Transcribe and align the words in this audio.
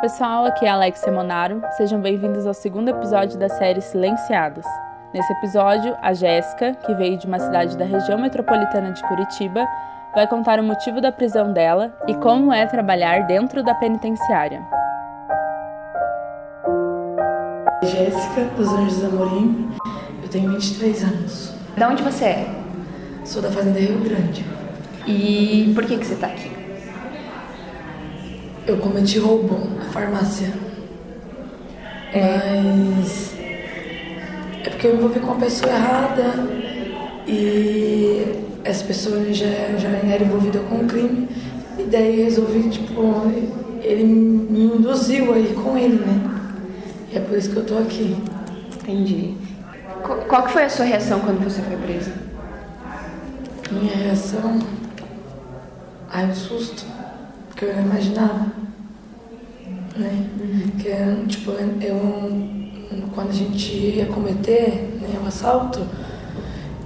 pessoal, 0.00 0.46
aqui 0.46 0.64
é 0.64 0.68
Alexia 0.70 1.12
Monaro. 1.12 1.60
Sejam 1.76 2.00
bem-vindos 2.00 2.46
ao 2.46 2.54
segundo 2.54 2.88
episódio 2.88 3.38
da 3.38 3.50
série 3.50 3.82
Silenciadas. 3.82 4.64
Nesse 5.12 5.30
episódio, 5.34 5.94
a 6.00 6.14
Jéssica, 6.14 6.74
que 6.86 6.94
veio 6.94 7.18
de 7.18 7.26
uma 7.26 7.38
cidade 7.38 7.76
da 7.76 7.84
região 7.84 8.18
metropolitana 8.18 8.92
de 8.92 9.02
Curitiba, 9.06 9.68
vai 10.14 10.26
contar 10.26 10.58
o 10.58 10.62
motivo 10.62 11.02
da 11.02 11.12
prisão 11.12 11.52
dela 11.52 11.94
e 12.08 12.14
como 12.14 12.50
é 12.50 12.64
trabalhar 12.64 13.26
dentro 13.26 13.62
da 13.62 13.74
penitenciária. 13.74 14.62
Jéssica, 17.82 18.44
dos 18.56 18.72
Anjos 18.72 19.04
Amorim, 19.04 19.70
eu 20.22 20.30
tenho 20.30 20.50
23 20.52 21.04
anos. 21.04 21.54
Da 21.76 21.88
onde 21.90 22.02
você 22.02 22.24
é? 22.24 22.54
Sou 23.22 23.42
da 23.42 23.50
Fazenda 23.50 23.78
Rio 23.78 24.00
Grande. 24.00 24.46
E 25.06 25.70
por 25.74 25.84
que, 25.84 25.98
que 25.98 26.06
você 26.06 26.14
está 26.14 26.28
aqui? 26.28 26.50
Eu 28.66 28.78
cometi 28.78 29.18
roubo 29.18 29.79
farmácia. 29.90 30.52
É. 32.12 32.62
Mas. 32.96 33.34
É 34.64 34.68
porque 34.70 34.86
eu 34.88 34.92
me 34.92 34.98
envolvi 34.98 35.20
com 35.20 35.26
uma 35.26 35.40
pessoa 35.40 35.72
errada 35.72 36.34
e 37.26 38.44
essa 38.64 38.84
pessoa 38.84 39.32
já, 39.32 39.46
já 39.78 39.88
era 39.88 40.24
envolvida 40.24 40.58
com 40.60 40.76
um 40.76 40.86
crime. 40.86 41.28
E 41.78 41.84
daí 41.84 42.24
resolvi, 42.24 42.68
tipo, 42.68 43.02
ele 43.82 44.04
me 44.04 44.64
induziu 44.64 45.32
aí 45.32 45.54
com 45.54 45.78
ele, 45.78 45.96
né? 46.04 46.30
E 47.10 47.16
é 47.16 47.20
por 47.20 47.38
isso 47.38 47.50
que 47.50 47.56
eu 47.56 47.64
tô 47.64 47.78
aqui. 47.78 48.16
Entendi. 48.82 49.34
Qual, 50.02 50.18
qual 50.20 50.42
que 50.44 50.52
foi 50.52 50.64
a 50.64 50.68
sua 50.68 50.84
reação 50.84 51.20
quando 51.20 51.42
você 51.42 51.62
foi 51.62 51.76
presa? 51.76 52.12
Minha 53.70 53.96
reação. 53.96 54.58
Ai, 56.10 56.26
um 56.26 56.34
susto. 56.34 56.84
Porque 57.48 57.64
eu 57.64 57.74
não 57.76 57.82
imaginava. 57.84 58.46
Né? 59.96 60.26
Que, 60.78 61.26
tipo, 61.28 61.52
eu. 61.52 62.60
Quando 63.14 63.30
a 63.30 63.34
gente 63.34 63.76
ia 63.76 64.06
cometer 64.06 64.98
né, 65.00 65.20
o 65.22 65.26
assalto, 65.26 65.80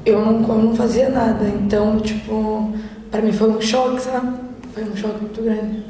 eu 0.04 0.24
não, 0.24 0.40
eu 0.40 0.62
não 0.62 0.74
fazia 0.74 1.08
nada. 1.08 1.46
Então, 1.46 1.98
tipo, 1.98 2.72
pra 3.10 3.22
mim 3.22 3.32
foi 3.32 3.50
um 3.50 3.60
choque, 3.60 4.02
sabe? 4.02 4.38
Foi 4.72 4.84
um 4.84 4.96
choque 4.96 5.20
muito 5.20 5.42
grande. 5.42 5.84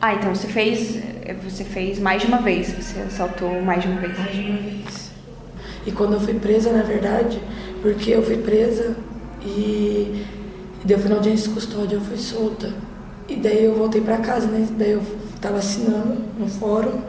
Ah, 0.00 0.14
então 0.14 0.34
você 0.34 0.46
fez. 0.46 1.02
Você 1.44 1.64
fez 1.64 1.98
mais 1.98 2.22
de 2.22 2.28
uma 2.28 2.38
vez. 2.38 2.68
Você 2.72 3.00
assaltou 3.00 3.60
mais 3.62 3.82
de 3.82 3.88
uma 3.88 4.00
vez. 4.00 4.18
Mais 4.18 4.32
de 4.32 4.40
uma 4.40 4.58
vez. 4.58 5.10
E 5.86 5.92
quando 5.92 6.14
eu 6.14 6.20
fui 6.20 6.34
presa, 6.34 6.72
na 6.72 6.82
verdade, 6.82 7.40
porque 7.82 8.10
eu 8.10 8.22
fui 8.22 8.38
presa 8.38 8.96
e, 9.44 10.24
e 10.82 10.86
deu 10.86 10.98
final 10.98 11.20
de 11.20 11.28
audiência 11.28 11.48
de 11.48 11.54
custódia, 11.54 11.96
eu 11.96 12.00
fui 12.00 12.16
solta. 12.16 12.72
E 13.28 13.36
daí 13.36 13.64
eu 13.64 13.74
voltei 13.74 14.00
pra 14.00 14.18
casa, 14.18 14.46
né? 14.46 14.66
Daí 14.78 14.92
eu 14.92 15.02
tava 15.44 15.58
assinando 15.58 16.24
no 16.38 16.48
fórum 16.48 17.02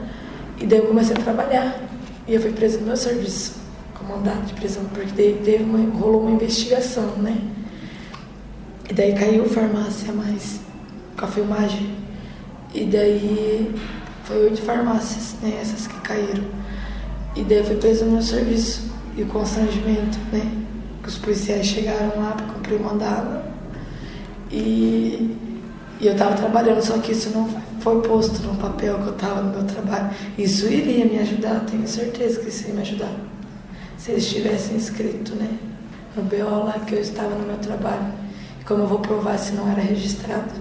e 0.60 0.66
daí 0.66 0.80
eu 0.80 0.88
comecei 0.88 1.16
a 1.16 1.20
trabalhar. 1.20 1.80
E 2.28 2.34
eu 2.34 2.42
fui 2.42 2.52
presa 2.52 2.80
no 2.80 2.88
meu 2.88 2.98
serviço, 2.98 3.54
com 3.94 4.04
mandado 4.06 4.46
de 4.46 4.54
prisão, 4.54 4.84
porque 4.94 5.12
daí 5.16 5.40
teve 5.44 5.64
uma, 5.64 5.78
rolou 5.98 6.22
uma 6.22 6.32
investigação, 6.32 7.16
né? 7.18 7.40
E 8.90 8.94
daí 8.94 9.14
caiu 9.14 9.46
farmácia 9.46 10.12
mais 10.12 10.60
com 11.18 11.26
a 11.26 11.28
filmagem. 11.28 11.96
E 12.74 12.84
daí 12.86 13.74
foi 14.26 14.38
oito 14.46 14.62
farmácias, 14.62 15.36
né? 15.42 15.60
Essas 15.62 15.88
que 15.88 15.98
caíram. 16.02 16.44
E 17.36 17.44
daí 17.44 17.60
eu 17.60 17.64
fui 17.64 17.76
presa 17.78 18.06
no 18.06 18.14
meu 18.14 18.22
serviço. 18.22 18.92
E 19.16 19.24
o 19.24 19.28
constrangimento, 19.28 20.18
né? 20.34 20.52
Que 21.02 21.08
os 21.08 21.18
policiais 21.18 21.66
chegaram 21.66 22.20
lá 22.20 22.32
para 22.32 22.48
cumprir 22.48 22.76
o 22.76 22.84
mandado. 22.84 23.46
E, 24.52 25.38
e 26.02 26.08
eu 26.08 26.16
tava 26.18 26.36
trabalhando, 26.36 26.82
só 26.82 26.98
que 26.98 27.12
isso 27.12 27.30
não 27.30 27.48
foi 27.86 28.02
posto 28.02 28.42
no 28.42 28.56
papel 28.56 28.98
que 28.98 29.08
eu 29.10 29.14
tava 29.14 29.44
no 29.44 29.52
meu 29.52 29.64
trabalho. 29.64 30.10
Isso 30.40 30.68
iria 30.68 31.06
me 31.06 31.20
ajudar, 31.20 31.66
tenho 31.70 31.88
certeza 31.88 32.40
que 32.40 32.50
isso 32.50 32.68
ia 32.68 32.74
me 32.74 32.82
ajudar. 32.82 33.12
Se 33.96 34.12
eles 34.12 34.28
tivessem 34.28 34.76
escrito, 34.76 35.36
né? 35.36 35.60
No 36.16 36.24
BO 36.24 36.66
lá 36.66 36.80
que 36.80 36.96
eu 36.96 37.00
estava 37.00 37.36
no 37.36 37.46
meu 37.46 37.58
trabalho. 37.58 38.12
Como 38.66 38.82
eu 38.82 38.88
vou 38.88 38.98
provar 38.98 39.38
se 39.38 39.54
não 39.54 39.72
era 39.72 39.82
registrado? 39.82 40.52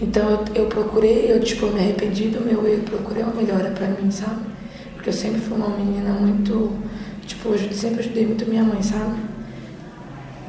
Então 0.00 0.30
eu, 0.30 0.44
eu 0.54 0.66
procurei, 0.68 1.30
eu 1.30 1.38
tipo, 1.38 1.66
me 1.66 1.80
arrependi 1.80 2.28
do 2.28 2.40
meu 2.40 2.66
erro, 2.66 2.84
procurei 2.84 3.22
uma 3.22 3.34
melhora 3.34 3.70
pra 3.72 3.86
mim, 3.86 4.10
sabe? 4.10 4.40
Porque 4.94 5.10
eu 5.10 5.12
sempre 5.12 5.42
fui 5.42 5.58
uma 5.58 5.68
menina 5.76 6.14
muito. 6.14 6.72
Tipo, 7.26 7.50
eu 7.50 7.72
sempre 7.74 8.00
ajudei 8.00 8.24
muito 8.24 8.46
minha 8.46 8.64
mãe, 8.64 8.82
sabe? 8.82 9.20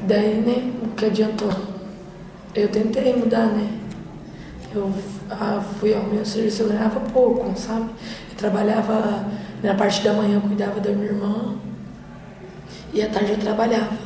Daí, 0.06 0.40
né, 0.40 0.72
o 0.82 0.88
que 0.94 1.04
adiantou? 1.04 1.52
Eu 2.54 2.68
tentei 2.68 3.14
mudar, 3.14 3.48
né? 3.48 3.77
Eu 4.74 4.92
ah, 5.30 5.62
fui 5.80 5.94
ao 5.94 6.02
meu 6.02 6.24
serviço, 6.24 6.62
eu 6.62 6.68
ganhava 6.68 7.00
pouco, 7.00 7.58
sabe? 7.58 7.88
Eu 8.30 8.36
trabalhava, 8.36 9.24
na 9.62 9.74
parte 9.74 10.02
da 10.02 10.12
manhã 10.12 10.34
eu 10.36 10.40
cuidava 10.42 10.78
da 10.78 10.90
minha 10.90 11.06
irmã 11.06 11.56
e 12.92 13.02
à 13.02 13.08
tarde 13.08 13.32
eu 13.32 13.38
trabalhava. 13.38 13.96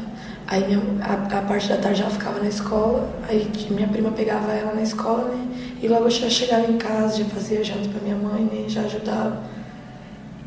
Aí 0.46 0.66
minha, 0.66 0.80
a, 1.02 1.38
a, 1.38 1.42
parte 1.42 1.68
da 1.68 1.78
tarde 1.78 2.02
ela 2.02 2.10
ficava 2.10 2.38
na 2.38 2.48
escola, 2.48 3.08
aí 3.28 3.50
minha 3.70 3.88
prima 3.88 4.10
pegava 4.10 4.52
ela 4.52 4.74
na 4.74 4.82
escola, 4.82 5.24
né? 5.34 5.46
E 5.82 5.88
logo 5.88 6.04
eu 6.04 6.10
já 6.10 6.28
chegava 6.28 6.70
em 6.70 6.78
casa, 6.78 7.18
já 7.18 7.24
fazia 7.24 7.64
janta 7.64 7.88
pra 7.88 8.00
minha 8.02 8.16
mãe, 8.16 8.44
né? 8.44 8.68
Já 8.68 8.82
ajudava. 8.82 9.42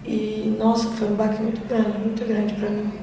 E 0.05 0.55
nossa, 0.59 0.87
foi 0.89 1.09
um 1.09 1.15
baque 1.15 1.41
muito 1.41 1.67
grande, 1.67 1.97
muito 1.97 2.25
grande 2.25 2.53
pra 2.53 2.69
mim. 2.69 2.93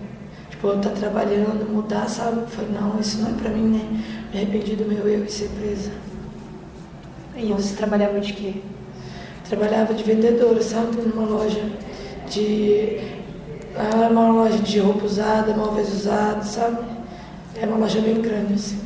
Tipo, 0.50 0.68
eu 0.68 0.80
tá 0.80 0.90
trabalhando, 0.90 1.68
mudar, 1.68 2.08
sabe? 2.08 2.48
Falei, 2.50 2.70
não, 2.70 2.98
isso 3.00 3.20
não 3.20 3.30
é 3.30 3.32
pra 3.34 3.50
mim, 3.50 3.68
né? 3.68 4.02
Me 4.32 4.40
arrependi 4.40 4.76
do 4.76 4.84
meu 4.84 5.06
eu 5.08 5.24
e 5.24 5.30
ser 5.30 5.48
presa. 5.48 5.90
E 7.36 7.52
você 7.52 7.74
trabalhava 7.74 8.20
de 8.20 8.32
quê? 8.32 8.54
Trabalhava 9.48 9.94
de 9.94 10.04
vendedora, 10.04 10.62
sabe? 10.62 10.96
Numa 11.02 11.26
loja 11.26 11.62
de. 12.28 12.98
Era 13.74 14.08
uma 14.10 14.30
loja 14.30 14.58
de 14.58 14.78
roupa 14.80 15.04
usada, 15.04 15.54
móveis 15.54 15.92
usados, 15.92 16.48
sabe? 16.48 16.78
É 17.60 17.66
uma 17.66 17.78
loja 17.78 18.00
bem 18.00 18.20
grande, 18.20 18.54
assim. 18.54 18.78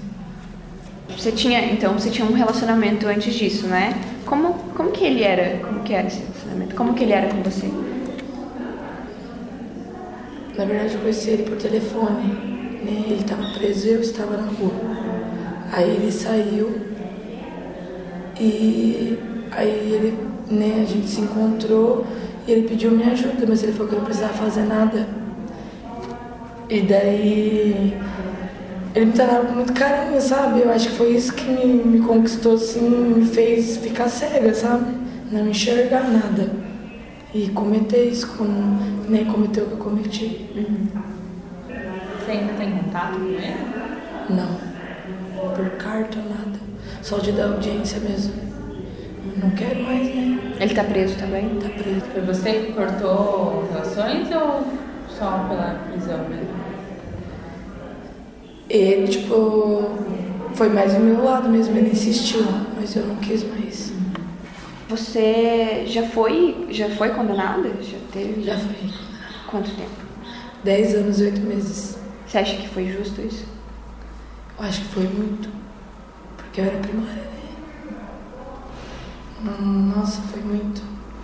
Você 1.16 1.32
tinha, 1.32 1.72
então, 1.72 1.94
você 1.94 2.10
tinha 2.10 2.26
um 2.26 2.32
relacionamento 2.32 3.06
antes 3.06 3.34
disso, 3.34 3.66
né? 3.66 3.94
Como, 4.24 4.54
como 4.76 4.90
que 4.90 5.04
ele 5.04 5.22
era? 5.22 5.58
Como 5.64 5.80
que 5.80 5.92
era 5.92 6.06
esse 6.06 6.20
relacionamento? 6.20 6.74
Como 6.76 6.94
que 6.94 7.04
ele 7.04 7.12
era 7.12 7.28
com 7.28 7.42
você? 7.42 7.70
Na 10.56 10.64
verdade, 10.64 10.94
eu 10.94 11.00
conheci 11.00 11.30
ele 11.30 11.42
por 11.44 11.56
telefone. 11.56 12.28
Né? 12.84 13.04
Ele 13.06 13.20
estava 13.20 13.42
preso 13.58 13.86
e 13.86 13.90
eu 13.90 14.00
estava 14.00 14.36
na 14.36 14.46
rua. 14.46 14.72
Aí 15.72 15.90
ele 15.90 16.12
saiu 16.12 16.95
e 18.38 19.18
aí 19.50 19.92
ele, 19.92 20.18
né, 20.50 20.82
a 20.82 20.84
gente 20.84 21.08
se 21.08 21.20
encontrou 21.20 22.06
e 22.46 22.52
ele 22.52 22.68
pediu 22.68 22.90
minha 22.90 23.12
ajuda, 23.12 23.46
mas 23.48 23.62
ele 23.62 23.72
falou 23.72 23.88
que 23.88 23.94
eu 23.94 23.98
não 23.98 24.04
precisava 24.06 24.34
fazer 24.34 24.64
nada. 24.64 25.08
E 26.68 26.80
daí 26.82 27.96
ele 28.94 29.06
me 29.06 29.12
tratava 29.12 29.46
com 29.46 29.52
muito 29.54 29.72
carinho, 29.72 30.20
sabe? 30.20 30.60
Eu 30.60 30.70
acho 30.70 30.88
que 30.88 30.96
foi 30.96 31.10
isso 31.10 31.32
que 31.34 31.44
me, 31.44 31.66
me 31.66 32.00
conquistou, 32.00 32.54
assim, 32.54 32.88
me 32.88 33.26
fez 33.26 33.76
ficar 33.76 34.08
cega, 34.08 34.54
sabe? 34.54 34.94
Não 35.30 35.48
enxergar 35.48 36.08
nada. 36.08 36.50
E 37.34 37.48
cometer 37.50 38.04
isso, 38.06 38.26
com, 38.36 38.44
nem 39.08 39.24
cometer 39.26 39.62
o 39.62 39.66
que 39.66 39.72
eu 39.72 39.78
cometi. 39.78 40.48
Uhum. 40.56 40.88
Você 42.18 42.30
ainda 42.30 42.52
tem 42.54 42.72
contato 42.72 43.18
com 43.18 43.26
ele? 43.26 43.54
Não. 44.30 44.76
Por 45.54 45.70
carta, 45.76 46.18
nada. 46.18 46.55
Só 47.06 47.18
de 47.18 47.30
dar 47.30 47.52
audiência 47.52 48.00
mesmo. 48.00 48.34
Não 49.36 49.50
quero 49.50 49.80
mais, 49.84 50.12
né? 50.12 50.56
Ele 50.58 50.74
tá 50.74 50.82
preso 50.82 51.16
também? 51.16 51.50
Tá 51.50 51.68
preso. 51.68 52.00
Foi 52.12 52.20
você 52.22 52.52
que 52.52 52.72
cortou 52.72 53.68
relações 53.70 54.26
ou 54.34 54.66
só 55.16 55.46
pela 55.48 55.86
prisão 55.88 56.28
mesmo? 56.28 56.48
Ele, 58.68 59.06
tipo, 59.06 59.88
foi 60.54 60.68
mais 60.68 60.94
do 60.94 61.00
meu 61.00 61.22
lado 61.22 61.48
mesmo, 61.48 61.78
ele 61.78 61.90
insistiu, 61.90 62.44
mas 62.74 62.96
eu 62.96 63.06
não 63.06 63.14
quis 63.14 63.44
mais. 63.50 63.92
Você 64.88 65.84
já 65.86 66.08
foi, 66.08 66.66
já 66.70 66.90
foi 66.90 67.10
condenada? 67.10 67.68
Já 67.82 67.98
teve? 68.12 68.42
Já 68.42 68.58
fui. 68.58 68.90
Quanto 69.46 69.70
tempo? 69.70 69.90
Dez 70.64 70.92
anos 70.92 71.20
e 71.20 71.26
oito 71.26 71.40
meses. 71.42 72.00
Você 72.26 72.38
acha 72.38 72.56
que 72.56 72.68
foi 72.68 72.90
justo 72.90 73.20
isso? 73.20 73.46
Eu 74.58 74.64
acho 74.64 74.80
que 74.80 74.88
foi 74.88 75.04
muito. 75.04 75.65
Porque 76.56 76.70
eu 76.70 76.72
era 76.72 76.78
primária, 76.78 77.22
né? 79.44 79.94
Nossa, 79.94 80.22
foi 80.22 80.40
muito. 80.40 80.80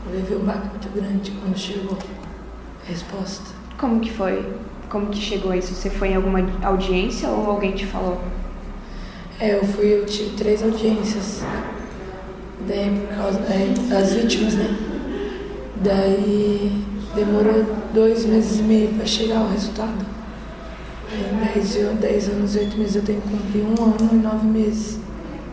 Eu 0.07 0.15
levei 0.15 0.37
um 0.37 0.45
baque 0.45 0.69
muito 0.69 0.91
grande 0.95 1.31
quando 1.31 1.57
chegou 1.57 1.97
a 1.97 2.87
resposta. 2.87 3.47
Como 3.79 3.99
que 4.01 4.11
foi? 4.13 4.47
Como 4.91 5.07
que 5.07 5.19
chegou 5.19 5.55
isso? 5.55 5.73
Você 5.73 5.89
foi 5.89 6.09
em 6.09 6.17
alguma 6.17 6.41
audiência 6.63 7.31
ou 7.31 7.51
alguém 7.51 7.73
te 7.73 7.87
falou? 7.87 8.21
É, 9.41 9.55
eu 9.57 9.65
fui, 9.65 9.87
eu 9.95 10.05
tive 10.05 10.37
três 10.37 10.63
audiências. 10.63 11.43
Daí, 12.69 12.91
por 13.09 13.17
causa 13.17 13.39
das 13.89 14.13
vítimas, 14.13 14.53
né? 14.53 14.77
Daí 15.77 16.85
demorou 17.15 17.65
dois 17.95 18.27
meses 18.27 18.61
e 18.61 18.63
meio 18.65 18.93
para 18.93 19.07
chegar 19.07 19.41
o 19.41 19.49
resultado. 19.49 20.05
Aí, 21.11 21.55
dez, 21.55 21.75
eu- 21.77 21.95
dez 21.95 22.29
anos 22.29 22.55
e 22.55 22.59
oito 22.59 22.77
meses 22.77 22.97
eu 22.97 23.03
tenho 23.03 23.23
que 23.23 23.29
cumprir 23.31 23.63
um 23.65 23.83
ano 23.83 24.11
e 24.13 24.17
nove 24.17 24.47
meses, 24.47 25.01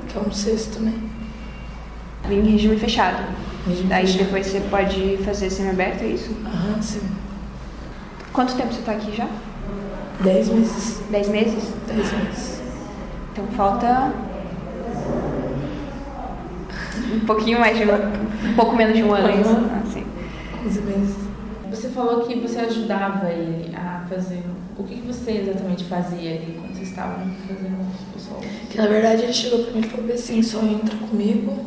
que 0.10 0.18
é 0.18 0.22
um 0.22 0.32
sexto, 0.32 0.80
né? 0.80 0.94
Em 2.30 2.42
regime 2.42 2.78
fechado. 2.78 3.24
Regime 3.68 3.94
Aí 3.94 4.06
fechado. 4.06 4.26
depois 4.26 4.46
você 4.48 4.60
pode 4.62 5.18
fazer 5.24 5.50
semi-aberto, 5.50 6.04
é 6.04 6.08
isso? 6.08 6.36
Aham, 6.46 6.82
sim. 6.82 7.02
Quanto 8.34 8.56
tempo 8.56 8.74
você 8.74 8.82
tá 8.82 8.92
aqui 8.94 9.16
já? 9.16 9.28
Dez 10.22 10.50
meses. 10.50 11.02
Dez 11.10 11.30
meses? 11.30 11.72
Dez 11.88 12.12
meses. 12.12 12.62
Então 13.32 13.48
falta 13.56 14.12
um 17.14 17.20
pouquinho 17.26 17.60
mais 17.60 17.78
de 17.78 17.84
um, 17.86 18.50
um 18.50 18.54
pouco 18.56 18.76
menos 18.76 18.96
de 18.96 19.04
um 19.04 19.14
ano, 19.14 19.28
é 19.30 19.36
isso? 19.42 19.50
Uhum. 19.50 19.70
Ah, 19.72 19.82
sim. 19.92 20.06
Onze 20.66 20.82
meses. 20.82 21.16
Você 21.72 21.90
falou 21.90 22.22
que 22.22 22.40
você 22.40 22.60
ajudava 22.60 23.30
ele 23.30 23.74
a 23.76 24.04
fazer. 24.10 24.44
O 24.80 24.84
que 24.84 24.96
você 25.02 25.32
exatamente 25.32 25.84
fazia 25.84 26.36
ali 26.36 26.58
quando 26.58 26.74
vocês 26.74 26.90
estavam 26.90 27.30
fazendo 27.48 27.86
os 28.16 28.24
solos? 28.24 28.46
Que 28.70 28.78
na 28.78 28.88
verdade 28.88 29.24
ele 29.24 29.34
chegou 29.34 29.66
pra 29.66 29.74
mim 29.74 29.82
e 29.82 29.90
falou 29.90 30.14
assim, 30.14 30.42
só 30.42 30.64
entra 30.64 30.96
comigo, 30.98 31.66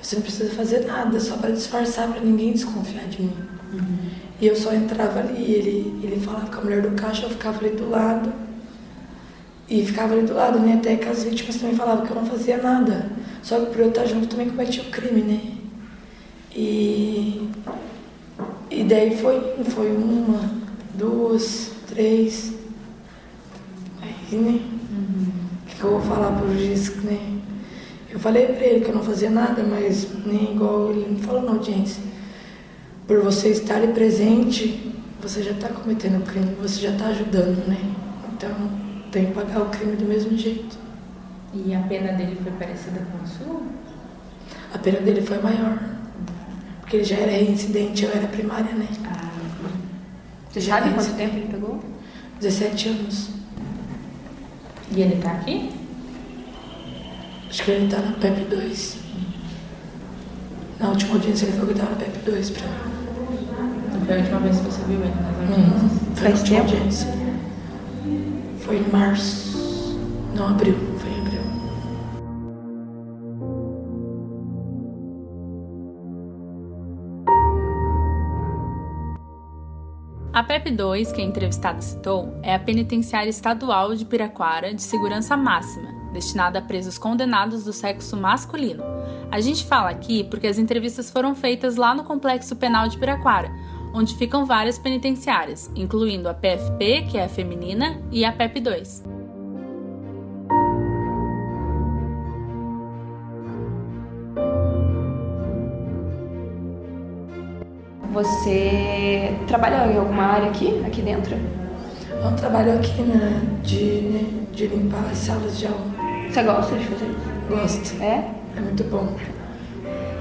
você 0.00 0.16
não 0.16 0.22
precisa 0.22 0.50
fazer 0.50 0.86
nada, 0.86 1.18
só 1.18 1.36
pra 1.36 1.50
disfarçar, 1.50 2.08
pra 2.08 2.20
ninguém 2.20 2.52
desconfiar 2.52 3.08
de 3.08 3.22
mim. 3.22 3.32
E 4.40 4.46
eu 4.46 4.56
só 4.56 4.72
entrava 4.72 5.18
ali, 5.18 5.42
ele, 5.52 6.00
ele 6.02 6.20
falava 6.20 6.46
com 6.46 6.60
a 6.60 6.64
mulher 6.64 6.82
do 6.82 6.92
caixa, 6.92 7.24
eu 7.24 7.30
ficava 7.30 7.58
ali 7.58 7.76
do 7.76 7.90
lado. 7.90 8.32
E 9.68 9.84
ficava 9.84 10.14
ali 10.14 10.22
do 10.22 10.34
lado, 10.34 10.58
né? 10.58 10.74
Até 10.74 10.96
que 10.96 11.08
as 11.08 11.24
vítimas 11.24 11.56
também 11.56 11.76
falavam 11.76 12.06
que 12.06 12.12
eu 12.12 12.16
não 12.16 12.26
fazia 12.26 12.56
nada. 12.56 13.10
Só 13.42 13.60
que 13.60 13.66
por 13.66 13.80
eu 13.80 13.88
estar 13.88 14.06
junto 14.06 14.28
também 14.28 14.48
cometia 14.48 14.82
o 14.82 14.86
crime, 14.86 15.20
né? 15.20 15.40
E, 16.54 17.48
e 18.70 18.84
daí 18.84 19.16
foi, 19.16 19.40
foi 19.64 19.94
uma, 19.94 20.50
duas, 20.94 21.72
três. 21.90 22.54
Aí, 24.00 24.38
né? 24.38 24.60
O 25.62 25.66
que, 25.66 25.76
que 25.76 25.84
eu 25.84 25.90
vou 25.90 26.00
falar 26.00 26.32
pro 26.38 26.52
juiz, 26.52 26.94
né? 27.02 27.38
Eu 28.10 28.18
falei 28.18 28.46
pra 28.46 28.64
ele 28.64 28.84
que 28.84 28.90
eu 28.90 28.94
não 28.94 29.02
fazia 29.02 29.30
nada, 29.30 29.62
mas 29.62 30.08
nem 30.24 30.54
igual 30.54 30.90
ele 30.90 31.10
me 31.10 31.20
falou 31.20 31.42
na 31.42 31.52
audiência. 31.52 32.02
Por 33.06 33.22
você 33.22 33.48
estar 33.48 33.76
ali 33.76 33.92
presente, 33.92 34.92
você 35.20 35.42
já 35.42 35.52
está 35.52 35.68
cometendo 35.68 36.20
o 36.20 36.26
crime, 36.26 36.56
você 36.60 36.80
já 36.80 36.90
está 36.90 37.06
ajudando, 37.06 37.66
né? 37.68 37.78
Então, 38.32 38.50
tem 39.12 39.26
que 39.26 39.32
pagar 39.32 39.62
o 39.62 39.68
crime 39.68 39.96
do 39.96 40.06
mesmo 40.06 40.36
jeito. 40.36 40.78
E 41.52 41.74
a 41.74 41.80
pena 41.80 42.12
dele 42.12 42.38
foi 42.42 42.52
parecida 42.52 43.00
com 43.00 43.22
a 43.22 43.26
sua? 43.26 43.62
A 44.72 44.78
pena 44.78 45.00
dele 45.00 45.22
foi 45.22 45.38
maior. 45.40 45.78
Porque 46.80 46.96
ele 46.96 47.04
já 47.04 47.16
era 47.16 47.32
reincidente, 47.32 48.04
eu 48.04 48.10
era 48.10 48.26
primária, 48.28 48.72
né? 48.72 48.88
Você 50.50 50.60
sabe 50.60 50.90
quanto 50.94 51.12
tempo 51.16 51.36
ele 51.36 51.46
pegou? 51.50 51.80
17 52.40 52.88
anos. 52.88 53.30
e 54.92 55.00
ele 55.02 55.16
tá 55.22 55.30
aqui? 55.32 55.70
Acho 57.48 57.62
que 57.64 57.70
ele 57.70 57.88
tá 57.88 57.98
na 58.00 58.12
PEP 58.12 58.44
2. 58.48 58.96
Na 60.80 60.88
última 60.88 61.14
audiência 61.14 61.44
ele 61.46 61.52
falou 61.52 61.68
que 61.68 61.78
tava 61.78 61.90
na 61.90 61.96
PEP 61.96 62.18
2 62.24 62.50
pra. 62.50 62.66
Não 63.92 64.00
foi 64.06 64.14
a 64.14 64.18
última 64.20 64.40
vez 64.40 64.56
que 64.58 64.64
você 64.64 64.82
viu 64.84 65.00
ele 65.00 65.12
nas 65.14 65.50
Uhum. 65.58 65.64
audiências? 65.64 65.90
Foi 66.14 66.24
na 66.24 66.30
Faz 66.30 66.40
última 66.40 66.60
tempo? 66.60 66.72
audiência. 66.74 67.08
Foi 68.60 68.76
em 68.78 68.88
março. 68.90 69.98
Não, 70.34 70.48
abril. 70.48 70.76
A 80.40 80.42
PEP 80.42 80.70
2, 80.70 81.12
que 81.12 81.20
a 81.20 81.24
entrevistada 81.24 81.82
citou, 81.82 82.34
é 82.42 82.54
a 82.54 82.58
penitenciária 82.58 83.28
estadual 83.28 83.94
de 83.94 84.06
Piraquara 84.06 84.72
de 84.72 84.80
segurança 84.80 85.36
máxima, 85.36 85.92
destinada 86.14 86.60
a 86.60 86.62
presos 86.62 86.96
condenados 86.96 87.64
do 87.64 87.74
sexo 87.74 88.16
masculino. 88.16 88.82
A 89.30 89.38
gente 89.38 89.66
fala 89.66 89.90
aqui 89.90 90.24
porque 90.24 90.46
as 90.46 90.56
entrevistas 90.56 91.10
foram 91.10 91.34
feitas 91.34 91.76
lá 91.76 91.94
no 91.94 92.04
Complexo 92.04 92.56
Penal 92.56 92.88
de 92.88 92.96
Piraquara, 92.96 93.52
onde 93.92 94.14
ficam 94.14 94.46
várias 94.46 94.78
penitenciárias, 94.78 95.70
incluindo 95.76 96.26
a 96.26 96.32
PFP, 96.32 97.02
que 97.10 97.18
é 97.18 97.24
a 97.24 97.28
feminina, 97.28 98.00
e 98.10 98.24
a 98.24 98.32
PEP 98.32 98.60
2. 98.60 99.19
Você 108.22 109.32
trabalha 109.46 109.90
em 109.90 109.96
alguma 109.96 110.24
área 110.24 110.50
aqui, 110.50 110.82
aqui 110.86 111.00
dentro? 111.00 111.34
Eu 112.22 112.36
trabalho 112.36 112.74
aqui 112.74 113.00
né, 113.00 113.40
de, 113.62 114.02
né, 114.02 114.24
de 114.52 114.66
limpar 114.66 115.06
as 115.10 115.16
salas 115.16 115.58
de 115.58 115.66
aula. 115.66 115.80
Você 116.30 116.42
gosta 116.42 116.76
de 116.76 116.84
fazer 116.84 117.06
isso? 117.06 117.48
Gosto. 117.48 118.02
É? 118.02 118.30
É 118.58 118.60
muito 118.60 118.84
bom. 118.84 119.16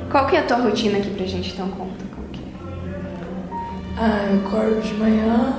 Qual 0.09 0.27
que 0.27 0.37
é 0.37 0.39
a 0.39 0.43
tua 0.43 0.57
rotina 0.57 0.97
aqui 0.97 1.09
pra 1.09 1.25
gente 1.25 1.51
então 1.51 1.67
conta? 1.71 2.05
Como 2.15 2.27
que 2.29 2.39
é? 2.39 3.97
Ah, 3.97 4.29
eu 4.31 4.47
acordo 4.47 4.81
de 4.81 4.93
manhã, 4.93 5.55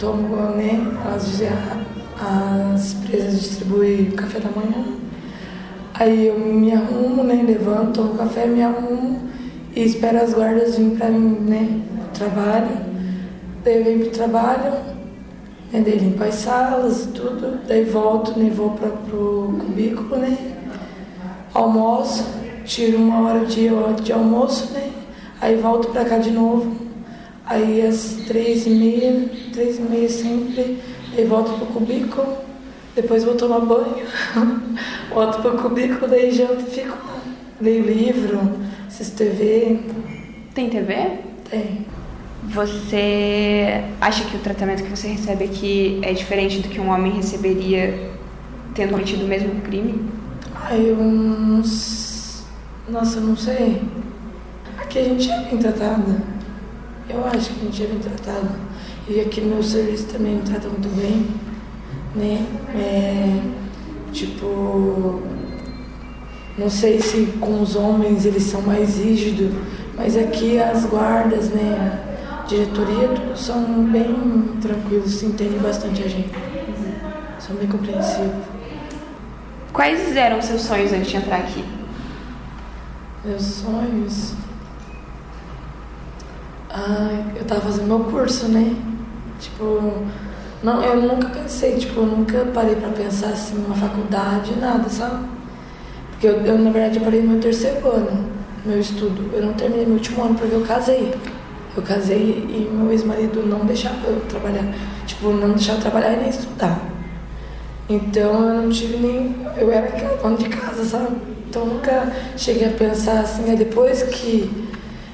tomo, 0.00 0.36
né, 0.56 0.80
as, 1.14 1.42
as 2.20 2.94
presas 2.94 3.40
distribuem 3.40 4.10
café 4.10 4.40
da 4.40 4.50
manhã. 4.50 4.96
Aí 5.94 6.26
eu 6.26 6.40
me 6.40 6.72
arrumo, 6.72 7.22
né, 7.22 7.40
levanto, 7.46 8.02
tomo 8.02 8.18
café, 8.18 8.46
me 8.46 8.62
arrumo 8.62 9.35
e 9.76 9.84
espero 9.84 10.22
as 10.22 10.32
guardas 10.32 10.78
virem 10.78 10.96
pra 10.96 11.10
mim, 11.10 11.36
né, 11.40 11.80
trabalho. 12.14 12.86
Daí 13.62 13.76
eu 13.76 13.84
venho 13.84 14.00
pro 14.00 14.10
trabalho, 14.10 14.72
né, 15.70 15.82
daí 15.84 15.98
limpo 15.98 16.24
as 16.24 16.36
salas, 16.36 17.06
tudo. 17.14 17.60
Daí 17.68 17.84
volto, 17.84 18.38
né, 18.38 18.50
vou 18.52 18.70
pra, 18.70 18.88
pro 18.88 19.54
cubículo, 19.60 20.16
né, 20.16 20.36
almoço, 21.52 22.24
tiro 22.64 22.96
uma 22.96 23.28
hora 23.28 23.44
de, 23.44 23.68
de 24.02 24.12
almoço, 24.12 24.72
né, 24.72 24.90
aí 25.42 25.56
volto 25.56 25.88
pra 25.90 26.06
cá 26.06 26.16
de 26.16 26.30
novo. 26.30 26.86
Aí 27.44 27.86
às 27.86 28.16
três 28.26 28.66
e 28.66 28.70
meia, 28.70 29.30
três 29.52 29.78
e 29.78 29.82
meia 29.82 30.08
sempre, 30.08 30.82
aí 31.16 31.24
volto 31.26 31.52
pro 31.58 31.66
cubículo, 31.66 32.38
depois 32.94 33.22
vou 33.24 33.34
tomar 33.34 33.60
banho, 33.60 34.06
volto 35.12 35.42
pro 35.42 35.58
cubículo, 35.58 36.08
daí 36.08 36.32
janto 36.32 36.64
e 36.66 36.70
fico. 36.70 36.96
Leio 37.60 37.84
livro, 37.84 38.65
assisto 38.96 39.16
TV, 39.16 39.78
Tem 40.54 40.70
TV? 40.70 40.94
tem. 41.50 41.86
Você 42.48 43.84
acha 44.00 44.24
que 44.24 44.36
o 44.36 44.40
tratamento 44.40 44.82
que 44.82 44.88
você 44.88 45.08
recebe 45.08 45.44
aqui 45.44 46.00
é 46.02 46.14
diferente 46.14 46.60
do 46.60 46.68
que 46.68 46.80
um 46.80 46.88
homem 46.88 47.12
receberia 47.12 48.10
tendo 48.74 48.92
cometido 48.92 49.24
o 49.24 49.28
mesmo 49.28 49.60
crime? 49.62 50.08
Aí 50.54 50.88
eu 50.88 50.96
Nossa, 52.88 53.18
eu 53.18 53.22
não 53.22 53.36
sei. 53.36 53.82
Aqui 54.78 54.98
a 55.00 55.04
gente 55.04 55.30
é 55.30 55.40
bem 55.42 55.58
tratada. 55.58 56.22
Eu 57.08 57.24
acho 57.26 57.52
que 57.52 57.60
a 57.60 57.64
gente 57.64 57.82
é 57.82 57.86
bem 57.86 57.98
tratada. 57.98 58.50
E 59.08 59.20
aqui 59.20 59.40
no 59.40 59.54
meu 59.54 59.62
serviço 59.62 60.06
também 60.06 60.36
me 60.36 60.42
trata 60.42 60.68
muito 60.68 60.88
bem. 60.96 61.26
Né? 62.14 62.46
É, 62.74 63.40
tipo. 64.12 65.35
Não 66.58 66.70
sei 66.70 67.00
se 67.00 67.26
com 67.38 67.60
os 67.60 67.76
homens 67.76 68.24
eles 68.24 68.44
são 68.44 68.62
mais 68.62 68.96
rígidos, 68.96 69.50
mas 69.94 70.16
aqui 70.16 70.58
as 70.58 70.86
guardas, 70.86 71.50
né? 71.50 72.02
A 72.30 72.46
diretoria, 72.46 73.08
tudo 73.08 73.36
são 73.36 73.62
bem 73.84 74.56
tranquilos, 74.62 75.12
se 75.12 75.26
entendem 75.26 75.58
bastante 75.58 76.02
a 76.02 76.08
gente. 76.08 76.30
São 77.38 77.56
bem 77.56 77.68
compreensivos. 77.68 78.44
Quais 79.72 80.16
eram 80.16 80.38
os 80.38 80.46
seus 80.46 80.62
sonhos 80.62 80.92
antes 80.92 81.08
de 81.08 81.16
entrar 81.16 81.36
aqui? 81.40 81.62
Meus 83.22 83.42
sonhos. 83.42 84.32
Ai, 86.70 87.24
eu 87.36 87.44
tava 87.44 87.60
fazendo 87.60 87.86
meu 87.86 88.00
curso, 88.00 88.48
né? 88.48 88.74
Tipo, 89.38 90.06
não, 90.62 90.82
eu 90.82 91.02
nunca 91.02 91.28
pensei, 91.28 91.76
tipo, 91.76 92.00
eu 92.00 92.06
nunca 92.06 92.46
parei 92.54 92.76
pra 92.76 92.88
pensar 92.88 93.28
assim 93.28 93.56
numa 93.56 93.76
faculdade, 93.76 94.58
nada, 94.58 94.88
sabe? 94.88 95.35
Porque 96.16 96.28
eu, 96.28 96.40
eu, 96.46 96.58
na 96.58 96.70
verdade, 96.70 96.98
eu 96.98 97.04
parei 97.04 97.20
no 97.20 97.32
meu 97.32 97.40
terceiro 97.40 97.86
ano, 97.88 98.24
meu 98.64 98.80
estudo. 98.80 99.30
Eu 99.34 99.42
não 99.42 99.52
terminei 99.52 99.84
meu 99.84 99.96
último 99.96 100.24
ano 100.24 100.34
porque 100.34 100.54
eu 100.54 100.62
casei. 100.62 101.14
Eu 101.76 101.82
casei 101.82 102.18
e 102.18 102.70
meu 102.72 102.90
ex-marido 102.90 103.42
não 103.46 103.66
deixava 103.66 104.06
eu 104.06 104.20
trabalhar. 104.22 104.64
Tipo, 105.06 105.30
não 105.30 105.50
deixava 105.50 105.78
eu 105.78 105.82
trabalhar 105.82 106.14
e 106.14 106.20
nem 106.20 106.30
estudar. 106.30 106.80
Então 107.86 108.48
eu 108.48 108.62
não 108.62 108.70
tive 108.70 108.96
nem. 108.96 109.36
Eu 109.58 109.70
era 109.70 109.90
dona 110.22 110.38
de 110.38 110.48
casa, 110.48 110.86
sabe? 110.86 111.16
Então 111.46 111.66
nunca 111.66 112.10
cheguei 112.34 112.66
a 112.66 112.70
pensar 112.70 113.20
assim. 113.20 113.50
Aí 113.50 113.56
depois 113.56 114.02
que, 114.04 114.50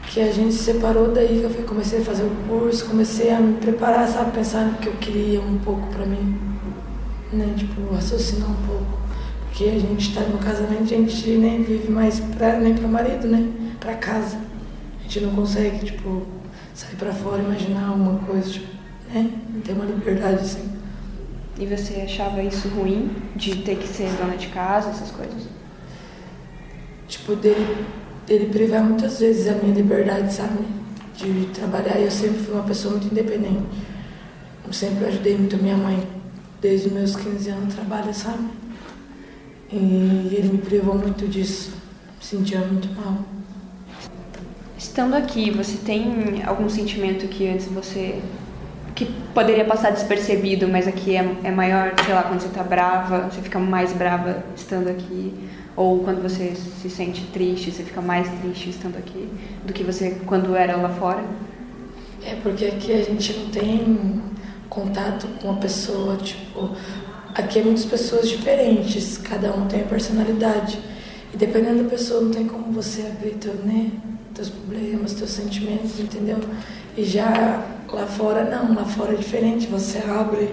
que 0.07 0.21
a 0.21 0.31
gente 0.31 0.55
se 0.55 0.63
separou, 0.63 1.09
daí 1.09 1.41
que 1.41 1.43
eu 1.43 1.51
fui, 1.51 1.65
comecei 1.65 1.99
a 1.99 2.05
fazer 2.05 2.23
o 2.23 2.31
curso, 2.49 2.87
comecei 2.87 3.31
a 3.33 3.41
me 3.41 3.55
preparar, 3.55 4.07
sabe? 4.07 4.31
Pensar 4.31 4.67
no 4.67 4.75
que 4.75 4.87
eu 4.87 4.95
queria 5.01 5.41
um 5.41 5.59
pouco 5.59 5.89
pra 5.89 6.07
mim. 6.07 6.39
Né? 7.33 7.55
Tipo, 7.57 7.93
raciocinar 7.93 8.49
um 8.49 8.67
pouco. 8.67 9.03
Porque 9.53 9.65
a 9.65 9.79
gente 9.79 10.15
tá 10.15 10.23
no 10.23 10.39
casamento, 10.39 10.85
a 10.85 10.97
gente 10.97 11.29
nem 11.33 11.63
vive 11.63 11.93
mais 11.93 12.19
pra, 12.21 12.59
nem 12.59 12.73
pro 12.73 12.89
marido, 12.89 13.29
né? 13.29 13.53
Pra 13.79 13.95
casa. 13.95 14.39
A 14.99 15.03
gente 15.03 15.21
não 15.21 15.35
consegue, 15.35 15.85
tipo, 15.85 16.23
sair 16.73 16.97
pra 16.97 17.13
fora, 17.13 17.43
imaginar 17.43 17.89
alguma 17.89 18.19
coisa, 18.21 18.51
tipo, 18.51 18.67
né? 19.13 19.31
Ter 19.63 19.73
uma 19.73 19.85
liberdade 19.85 20.37
assim. 20.37 20.73
E 21.59 21.67
você 21.67 22.01
achava 22.01 22.43
isso 22.43 22.67
ruim 22.69 23.11
de 23.37 23.57
ter 23.57 23.77
que 23.77 23.87
ser 23.87 24.11
dona 24.13 24.39
de 24.39 24.47
casa, 24.47 24.89
essas 24.89 25.11
coisas? 25.11 25.47
Tipo, 27.07 27.37
dele 27.37 27.85
ele 28.31 28.47
priva 28.47 28.81
muitas 28.81 29.21
vezes 29.21 29.49
a 29.49 29.55
minha 29.57 29.75
liberdade, 29.75 30.33
sabe? 30.33 30.65
De 31.15 31.47
trabalhar. 31.53 32.01
Eu 32.01 32.11
sempre 32.11 32.39
fui 32.39 32.55
uma 32.55 32.65
pessoa 32.65 32.93
muito 32.93 33.13
independente. 33.13 33.67
Eu 34.67 34.73
sempre 34.73 35.05
ajudei 35.05 35.37
muito 35.37 35.59
minha 35.59 35.77
mãe. 35.77 36.03
Desde 36.59 36.87
os 36.87 36.93
meus 36.95 37.17
15 37.17 37.51
anos 37.51 37.75
trabalho, 37.75 38.15
sabe? 38.15 38.62
E 39.73 40.35
ele 40.35 40.51
me 40.53 40.59
privou 40.59 40.97
muito 40.97 41.27
disso. 41.27 41.71
Me 42.19 42.25
sentia 42.25 42.59
muito 42.59 42.89
mal. 42.95 43.19
Estando 44.77 45.15
aqui, 45.15 45.51
você 45.51 45.79
tem 45.79 46.43
algum 46.45 46.69
sentimento 46.69 47.27
que 47.29 47.49
antes 47.49 47.67
você. 47.67 48.21
que 48.95 49.07
poderia 49.33 49.65
passar 49.65 49.91
despercebido, 49.91 50.69
mas 50.69 50.87
aqui 50.87 51.17
é, 51.17 51.37
é 51.45 51.51
maior? 51.51 51.95
Sei 52.05 52.13
lá, 52.13 52.25
quando 52.25 52.41
você 52.41 52.49
tá 52.49 52.63
brava, 52.63 53.31
você 53.31 53.41
fica 53.41 53.59
mais 53.59 53.93
brava 53.95 54.45
estando 54.55 54.89
aqui? 54.89 55.33
Ou 55.75 56.01
quando 56.01 56.23
você 56.23 56.55
se 56.55 56.91
sente 56.91 57.23
triste, 57.33 57.71
você 57.71 57.83
fica 57.83 58.03
mais 58.03 58.29
triste 58.41 58.69
estando 58.69 58.99
aqui 58.99 59.27
do 59.65 59.73
que 59.73 59.83
você 59.83 60.21
quando 60.27 60.55
era 60.55 60.77
lá 60.77 60.91
fora? 60.91 61.25
É 62.25 62.35
porque 62.43 62.67
aqui 62.67 62.93
a 62.93 63.03
gente 63.03 63.33
não 63.39 63.47
tem 63.49 64.23
contato 64.69 65.27
com 65.41 65.53
a 65.53 65.55
pessoa, 65.55 66.17
tipo, 66.17 66.71
aqui 67.35 67.59
é 67.59 67.63
muitas 67.63 67.85
pessoas 67.85 68.29
diferentes, 68.29 69.19
cada 69.19 69.55
um 69.55 69.67
tem 69.67 69.81
a 69.81 69.85
personalidade. 69.85 70.79
E 71.33 71.37
dependendo 71.37 71.85
da 71.85 71.89
pessoa, 71.89 72.21
não 72.21 72.31
tem 72.31 72.47
como 72.47 72.73
você 72.73 73.03
abrir 73.03 73.35
teu, 73.35 73.55
né, 73.55 73.91
teus 74.35 74.51
problemas, 74.51 75.15
teus 75.15 75.31
sentimentos, 75.31 75.99
entendeu? 75.99 76.39
E 76.97 77.05
já 77.05 77.65
lá 77.91 78.07
fora, 78.07 78.45
não, 78.45 78.75
lá 78.75 78.85
fora 78.85 79.15
é 79.15 79.17
diferente, 79.17 79.67
você 79.67 79.99
abre, 79.99 80.49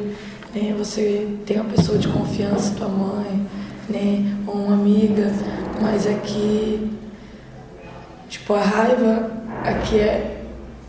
né, 0.54 0.74
você 0.78 1.28
tem 1.46 1.60
uma 1.60 1.70
pessoa 1.70 1.98
de 1.98 2.08
confiança, 2.08 2.76
tua 2.76 2.88
mãe, 2.88 3.46
né, 3.90 4.38
ou 4.48 4.56
uma 4.56 4.76
amiga, 4.76 5.34
mas 5.82 6.08
aqui, 6.08 6.92
tipo, 8.30 8.54
a 8.54 8.62
raiva 8.62 9.32
aqui 9.64 10.00
é. 10.00 10.36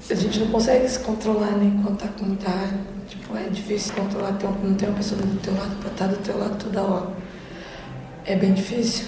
A 0.09 0.15
gente 0.15 0.41
não 0.41 0.49
consegue 0.49 0.89
se 0.89 0.99
controlar, 1.01 1.53
né, 1.53 1.81
quando 1.85 1.99
tá 1.99 2.09
com 2.09 2.25
muita 2.25 2.49
raiva. 2.49 3.00
Tipo, 3.11 3.37
é 3.37 3.49
difícil 3.49 3.93
controlar, 3.95 4.39
não 4.63 4.75
tem 4.77 4.89
uma 4.89 4.97
pessoa 4.97 5.21
do 5.21 5.41
teu 5.41 5.53
lado 5.53 5.75
pra 5.81 5.91
estar 5.91 6.07
do 6.07 6.17
teu 6.19 6.39
lado 6.39 6.57
toda 6.63 6.81
hora. 6.81 7.11
É 8.25 8.37
bem 8.37 8.55
difícil. 8.55 9.07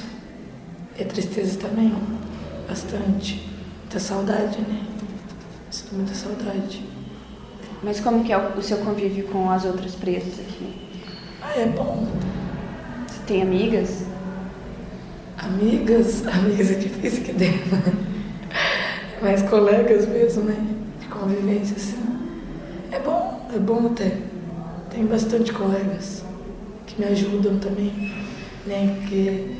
É 0.98 1.04
tristeza 1.04 1.60
também, 1.60 1.94
bastante. 2.68 3.48
Muita 3.82 4.00
saudade, 4.00 4.60
né? 4.62 4.84
Sinto 5.70 5.94
muita 5.94 6.14
saudade. 6.14 6.84
Mas 7.80 8.00
como 8.00 8.24
que 8.24 8.32
é 8.32 8.38
o 8.38 8.60
seu 8.60 8.78
convívio 8.78 9.28
com 9.28 9.48
as 9.48 9.64
outras 9.64 9.94
presas 9.94 10.40
aqui? 10.40 10.74
Ah, 11.40 11.60
é 11.60 11.66
bom. 11.66 12.08
Você 13.06 13.20
tem 13.24 13.42
amigas? 13.42 14.04
Amigas? 15.38 16.26
Amigas 16.28 16.72
é 16.72 16.74
difícil 16.74 17.22
que 17.22 17.34
tem. 17.34 17.52
Mas 19.22 19.42
colegas 19.42 20.08
mesmo, 20.08 20.42
né? 20.42 20.56
De 20.98 21.06
convivência, 21.06 21.76
assim. 21.76 22.11
É 23.54 23.58
bom, 23.58 23.86
até. 23.86 24.16
Tem 24.90 25.04
bastante 25.04 25.52
colegas 25.52 26.24
que 26.86 26.98
me 26.98 27.06
ajudam 27.08 27.58
também, 27.58 28.10
né? 28.66 28.96
Porque 28.98 29.50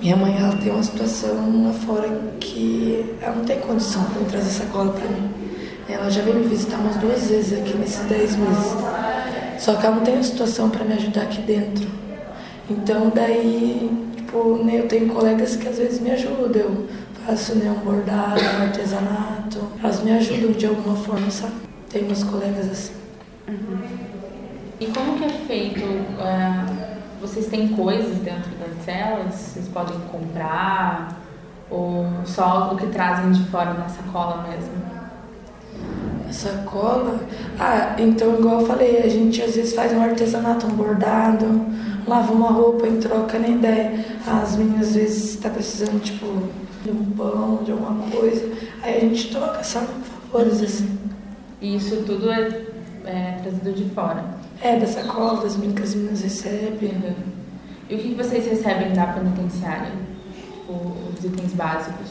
minha 0.00 0.16
mãe 0.16 0.34
ela 0.38 0.56
tem 0.56 0.72
uma 0.72 0.82
situação 0.82 1.66
lá 1.66 1.74
fora 1.74 2.08
que 2.40 3.04
ela 3.20 3.36
não 3.36 3.44
tem 3.44 3.60
condição 3.60 4.02
de 4.04 4.24
trazer 4.30 4.48
sacola 4.48 4.92
para 4.92 5.06
mim. 5.08 5.30
Ela 5.86 6.08
já 6.08 6.22
veio 6.22 6.38
me 6.38 6.48
visitar 6.48 6.78
umas 6.78 6.96
duas 6.96 7.26
vezes 7.28 7.58
aqui 7.58 7.76
nesses 7.76 8.06
dez 8.06 8.34
meses. 8.34 8.74
Só 9.58 9.74
que 9.74 9.84
ela 9.84 9.96
não 9.96 10.02
tem 10.02 10.22
situação 10.22 10.70
para 10.70 10.86
me 10.86 10.94
ajudar 10.94 11.22
aqui 11.22 11.42
dentro. 11.42 11.86
Então 12.70 13.12
daí, 13.14 13.90
tipo, 14.16 14.64
né, 14.64 14.78
eu 14.78 14.88
tenho 14.88 15.12
colegas 15.12 15.54
que 15.56 15.68
às 15.68 15.76
vezes 15.76 16.00
me 16.00 16.10
ajudam. 16.12 16.62
Eu 16.62 16.86
faço 17.26 17.56
né, 17.56 17.70
um 17.70 17.84
bordado, 17.84 18.40
um 18.40 18.62
artesanato. 18.62 19.60
Elas 19.82 20.02
me 20.02 20.12
ajudam 20.12 20.52
de 20.52 20.64
alguma 20.64 20.96
forma, 20.96 21.30
sabe? 21.30 21.73
Tem 21.94 22.02
meus 22.02 22.24
colegas 22.24 22.68
assim. 22.72 22.94
Uhum. 23.46 23.78
E 24.80 24.86
como 24.86 25.16
que 25.16 25.24
é 25.26 25.28
feito? 25.28 25.84
Uh, 25.84 26.96
vocês 27.20 27.46
têm 27.46 27.68
coisas 27.68 28.18
dentro 28.18 28.50
das 28.56 28.84
celas? 28.84 29.32
Vocês 29.32 29.68
podem 29.68 29.96
comprar? 30.10 31.22
Ou 31.70 32.04
só 32.24 32.72
o 32.72 32.76
que 32.76 32.88
trazem 32.88 33.30
de 33.30 33.44
fora 33.48 33.74
na 33.74 33.88
sacola 33.88 34.44
mesmo? 34.48 34.72
sacola. 36.32 37.20
Ah, 37.60 37.94
então 37.96 38.40
igual 38.40 38.62
eu 38.62 38.66
falei, 38.66 38.98
a 39.04 39.08
gente 39.08 39.40
às 39.40 39.54
vezes 39.54 39.72
faz 39.72 39.92
um 39.92 40.02
artesanato, 40.02 40.66
um 40.66 40.70
bordado, 40.70 41.46
lava 42.08 42.32
uma 42.32 42.50
roupa 42.50 42.88
em 42.88 42.98
troca, 42.98 43.38
nem 43.38 43.54
ideia. 43.54 44.04
As 44.26 44.56
meninas 44.56 44.88
às 44.88 44.94
vezes 44.96 45.34
está 45.34 45.48
precisando, 45.48 46.02
tipo, 46.02 46.26
de 46.82 46.90
um 46.90 47.04
pão, 47.16 47.60
de 47.62 47.70
alguma 47.70 48.10
coisa. 48.10 48.50
Aí 48.82 48.96
a 48.96 49.00
gente 49.00 49.30
troca, 49.30 49.62
sabe? 49.62 49.86
Favores 50.32 50.60
assim. 50.60 50.93
E 51.64 51.76
isso 51.76 52.02
tudo 52.02 52.30
é, 52.30 52.62
é 53.06 53.38
trazido 53.40 53.72
de 53.72 53.88
fora? 53.94 54.22
É, 54.60 54.78
da 54.78 54.86
sacola, 54.86 55.40
das 55.40 55.56
meninas 55.56 55.76
que 55.78 55.82
as 55.82 55.94
meninas 55.94 56.20
recebem. 56.20 56.90
Uhum. 56.90 57.14
E 57.88 57.94
o 57.94 57.98
que 57.98 58.14
vocês 58.14 58.44
recebem 58.44 58.92
da 58.92 59.06
penitenciária? 59.06 59.92
Tipo, 60.34 60.94
os 61.10 61.24
itens 61.24 61.54
básicos? 61.54 62.10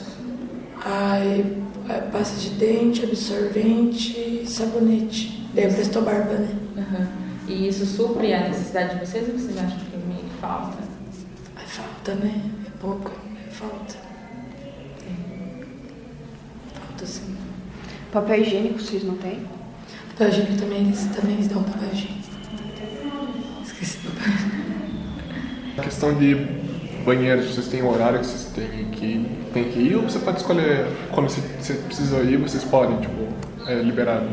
Ai, 0.83 1.55
é, 1.87 1.99
pasta 2.11 2.39
de 2.39 2.49
dente, 2.55 3.03
absorvente 3.03 4.17
e 4.17 4.43
sabonete. 4.47 5.47
Daí 5.53 5.71
prestou 5.71 6.01
barba, 6.01 6.33
né? 6.33 6.49
Uhum. 6.75 7.07
E 7.47 7.67
isso 7.67 7.85
supre 7.85 8.33
a 8.33 8.47
necessidade 8.47 8.97
de 8.97 9.05
vocês 9.05 9.29
ou 9.29 9.37
vocês 9.37 9.55
acham 9.55 9.77
que 9.77 9.97
meio 10.07 10.23
que 10.23 10.35
falta? 10.41 10.79
É 11.57 11.67
falta, 11.67 12.15
né? 12.15 12.41
É 12.65 12.71
pouco, 12.79 13.11
é 13.47 13.51
falta. 13.51 13.97
Falta 16.73 17.05
sim. 17.05 17.52
Papel 18.13 18.41
higiênico 18.41 18.79
vocês 18.79 19.03
não 19.03 19.15
têm? 19.15 19.39
Papel 20.11 20.29
higiênico 20.29 20.57
também, 20.57 20.81
eles 20.81 21.03
também 21.15 21.33
eles 21.33 21.47
dão 21.47 21.63
papel 21.63 21.89
higiênico. 21.91 22.29
Esqueci 23.63 23.97
do 23.97 24.11
papel 24.11 24.33
A 25.79 25.81
questão 25.81 26.13
de 26.13 26.35
banheiros, 27.03 27.55
vocês 27.55 27.67
têm 27.69 27.81
um 27.81 27.89
horário 27.89 28.19
que 28.19 28.27
vocês 28.27 28.53
têm 28.53 28.85
que, 28.91 29.25
têm 29.51 29.63
que 29.63 29.79
ir 29.79 29.95
ou 29.95 30.03
você 30.03 30.19
pode 30.19 30.37
escolher 30.37 30.85
quando 31.11 31.27
você, 31.27 31.41
você 31.59 31.73
precisa 31.73 32.19
ir, 32.19 32.37
vocês 32.37 32.63
podem, 32.63 32.97
tipo, 33.01 33.27
é 33.65 33.81
liberado? 33.81 34.29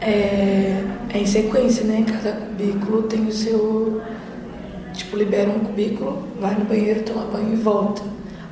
É, 0.00 0.84
é 1.12 1.18
em 1.18 1.26
sequência, 1.26 1.84
né? 1.84 2.06
Cada 2.06 2.36
cubículo 2.36 3.02
tem 3.02 3.26
o 3.26 3.32
seu. 3.32 4.00
Tipo, 4.94 5.16
libera 5.16 5.50
um 5.50 5.58
cubículo, 5.58 6.28
vai 6.40 6.54
no 6.54 6.64
banheiro, 6.64 7.02
toma 7.02 7.24
banho 7.24 7.52
e 7.52 7.56
volta. 7.56 8.02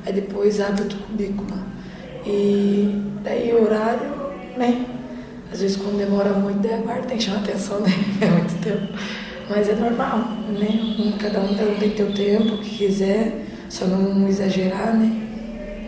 Aí 0.05 0.11
depois 0.11 0.59
abre 0.59 0.83
outro 0.83 0.97
cubículo. 0.99 1.47
E 2.25 3.06
daí 3.27 3.51
o 3.53 3.63
horário, 3.63 4.07
né? 4.55 4.85
Às 5.51 5.61
vezes 5.61 5.77
quando 5.77 5.97
demora 5.97 6.31
muito, 6.31 6.59
daí 6.59 6.75
a 6.75 6.77
guarda 6.77 7.07
tem 7.07 7.17
que 7.17 7.23
chamar 7.23 7.39
atenção, 7.39 7.81
né? 7.81 7.89
É 8.21 8.25
muito 8.25 8.63
tempo. 8.63 8.93
Mas 9.49 9.69
é 9.69 9.75
normal, 9.75 10.19
né? 10.57 11.15
Cada 11.19 11.39
um, 11.39 11.55
cada 11.55 11.71
um 11.71 11.75
tem 11.75 11.89
que 11.89 11.95
ter 11.95 12.03
o 12.03 12.13
tempo 12.13 12.57
que 12.57 12.77
quiser, 12.77 13.45
só 13.69 13.85
não 13.85 14.27
exagerar, 14.27 14.95
né? 14.95 15.11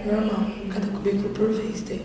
Normal, 0.06 0.46
cada 0.74 0.88
cubículo 0.88 1.30
por 1.30 1.50
vez 1.52 1.82
tem. 1.82 2.02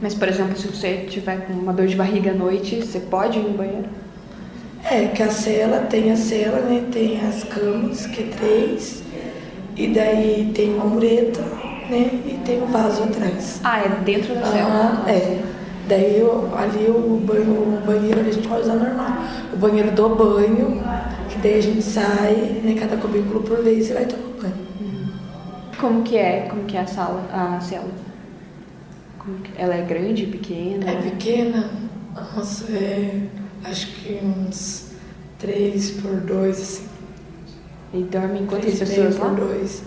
Mas, 0.00 0.14
por 0.14 0.28
exemplo, 0.28 0.56
se 0.56 0.66
você 0.66 1.04
tiver 1.08 1.46
com 1.46 1.52
uma 1.52 1.72
dor 1.74 1.86
de 1.86 1.94
barriga 1.94 2.30
à 2.30 2.34
noite, 2.34 2.76
você 2.76 3.00
pode 3.00 3.38
ir 3.38 3.42
no 3.42 3.50
banheiro? 3.50 3.88
É, 4.82 5.08
que 5.08 5.22
a 5.22 5.30
cela, 5.30 5.80
tem 5.80 6.10
a 6.10 6.16
cela, 6.16 6.60
né? 6.60 6.86
Tem 6.90 7.20
as 7.20 7.44
camas, 7.44 8.06
que 8.06 8.22
é 8.22 8.26
três, 8.26 9.02
e 9.76 9.88
daí 9.88 10.52
tem 10.54 10.74
uma 10.74 10.86
mureta, 10.86 11.42
né? 11.90 12.10
E 12.24 12.40
tem 12.44 12.62
um 12.62 12.66
vaso 12.66 13.02
atrás. 13.04 13.60
Ah, 13.64 13.80
é 13.80 13.88
dentro 14.04 14.34
da 14.34 14.46
célula? 14.46 15.04
Ah, 15.06 15.10
é. 15.10 15.42
Daí 15.88 16.20
eu, 16.20 16.48
ali 16.56 16.86
o, 16.86 17.20
banho, 17.24 17.52
o 17.52 17.82
banheiro 17.84 18.20
a 18.20 18.22
gente 18.22 18.46
pode 18.46 18.62
usar 18.62 18.74
normal. 18.74 19.18
O 19.52 19.56
banheiro 19.56 19.90
do 19.90 20.08
banho, 20.10 20.82
que 21.28 21.38
daí 21.38 21.58
a 21.58 21.62
gente 21.62 21.82
sai, 21.82 22.60
né? 22.62 22.76
Cada 22.78 22.96
cubículo 22.96 23.42
por 23.42 23.62
vez 23.62 23.90
e 23.90 23.92
vai 23.92 24.06
tomar 24.06 24.22
banho. 24.40 24.70
Como 25.80 26.02
que 26.02 26.16
é? 26.16 26.46
Como 26.48 26.64
que 26.64 26.76
é 26.76 26.80
a 26.80 26.86
sala, 26.86 27.24
a 27.32 27.60
célula? 27.60 28.10
ela 29.56 29.74
é 29.74 29.82
grande, 29.82 30.26
pequena? 30.26 30.90
É 30.90 30.96
pequena. 30.96 31.70
Nossa, 32.14 32.72
é 32.72 33.28
acho 33.64 33.86
que 33.88 34.20
uns 34.24 34.92
3 35.38 35.90
por 36.02 36.20
2, 36.20 36.60
assim. 36.60 36.84
E 37.92 38.02
dormem 38.04 38.46
quantas 38.46 38.78
pessoas 38.78 39.16
3 39.16 39.18
por 39.18 39.34
2. 39.34 39.82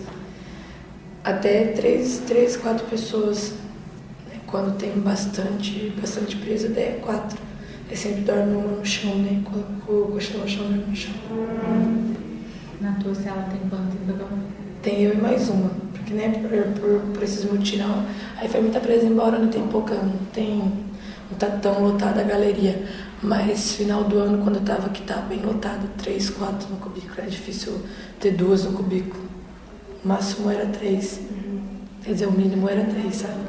Até 1.24 1.68
três, 1.68 2.18
três, 2.26 2.54
quatro 2.54 2.86
pessoas. 2.86 3.54
Quando 4.46 4.76
tem 4.76 4.92
bastante, 5.00 5.90
bastante 5.98 6.36
presa, 6.36 6.68
daí 6.68 6.84
é 6.84 7.00
quatro. 7.02 7.38
Aí 7.88 7.96
sempre 7.96 8.20
dorme 8.20 8.54
uma 8.54 8.76
no 8.76 8.84
chão, 8.84 9.16
né? 9.16 9.42
Com 9.42 9.58
o 9.90 10.08
colchão 10.08 10.42
no 10.42 10.48
chão, 10.48 10.64
dorme 10.64 10.84
no 10.86 10.94
chão. 10.94 11.14
Na 12.78 12.92
tua 12.96 13.14
cela 13.14 13.48
tem 13.50 13.58
quanto 13.70 13.96
cada 14.06 14.24
um? 14.24 14.42
Tem 14.82 15.02
eu 15.02 15.14
e 15.14 15.16
mais 15.16 15.48
uma. 15.48 15.70
Porque, 15.94 16.12
né, 16.12 16.28
por, 16.28 16.50
por, 16.78 17.00
por 17.14 17.22
esses 17.22 17.50
mutirão, 17.50 18.04
aí 18.36 18.46
foi 18.46 18.60
muita 18.60 18.78
presa 18.78 19.06
embora, 19.06 19.38
não 19.38 19.48
tem 19.48 19.66
pouca, 19.68 19.94
não 19.94 20.18
tem. 20.30 20.58
Não 20.58 21.38
tá 21.38 21.46
tão 21.46 21.82
lotada 21.82 22.20
a 22.20 22.24
galeria. 22.24 22.84
Mas 23.22 23.72
final 23.72 24.04
do 24.04 24.18
ano, 24.18 24.44
quando 24.44 24.56
eu 24.56 24.62
tava 24.62 24.88
aqui, 24.88 25.00
tava 25.02 25.22
bem 25.22 25.40
lotado. 25.40 25.88
Três, 25.96 26.28
quatro 26.28 26.68
no 26.68 26.76
cubículo. 26.76 27.14
É 27.16 27.22
difícil 27.22 27.80
ter 28.20 28.32
duas 28.32 28.64
no 28.64 28.72
cubículo. 28.72 29.33
O 30.04 30.08
máximo 30.08 30.50
era 30.50 30.66
três. 30.66 31.20
Uhum. 31.30 31.60
Quer 32.02 32.12
dizer, 32.12 32.26
o 32.26 32.32
mínimo 32.32 32.68
era 32.68 32.84
três, 32.84 33.16
sabe? 33.16 33.40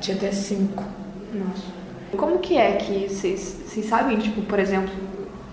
Tinha 0.00 0.16
até 0.16 0.30
cinco. 0.30 0.84
Nossa. 1.32 1.74
Como 2.16 2.38
que 2.38 2.56
é 2.56 2.72
que 2.76 3.08
vocês, 3.08 3.56
vocês 3.66 3.86
sabem, 3.86 4.18
tipo, 4.18 4.42
por 4.42 4.58
exemplo, 4.58 4.94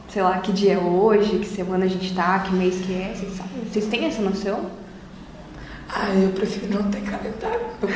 sei 0.08 0.22
lá, 0.22 0.38
que 0.40 0.52
dia 0.52 0.74
é 0.74 0.78
hoje, 0.78 1.40
que 1.40 1.48
semana 1.48 1.86
a 1.86 1.88
gente 1.88 2.14
tá, 2.14 2.40
que 2.40 2.54
mês 2.54 2.86
que 2.86 2.94
é? 2.94 3.14
Vocês 3.16 3.34
sabem? 3.36 3.64
Vocês 3.72 3.86
têm 3.88 4.06
essa 4.06 4.22
noção? 4.22 4.70
Ah, 5.90 6.14
eu 6.14 6.30
prefiro 6.30 6.74
não 6.74 6.90
ter 6.92 7.02
calendário 7.02 7.66
pra 7.80 7.90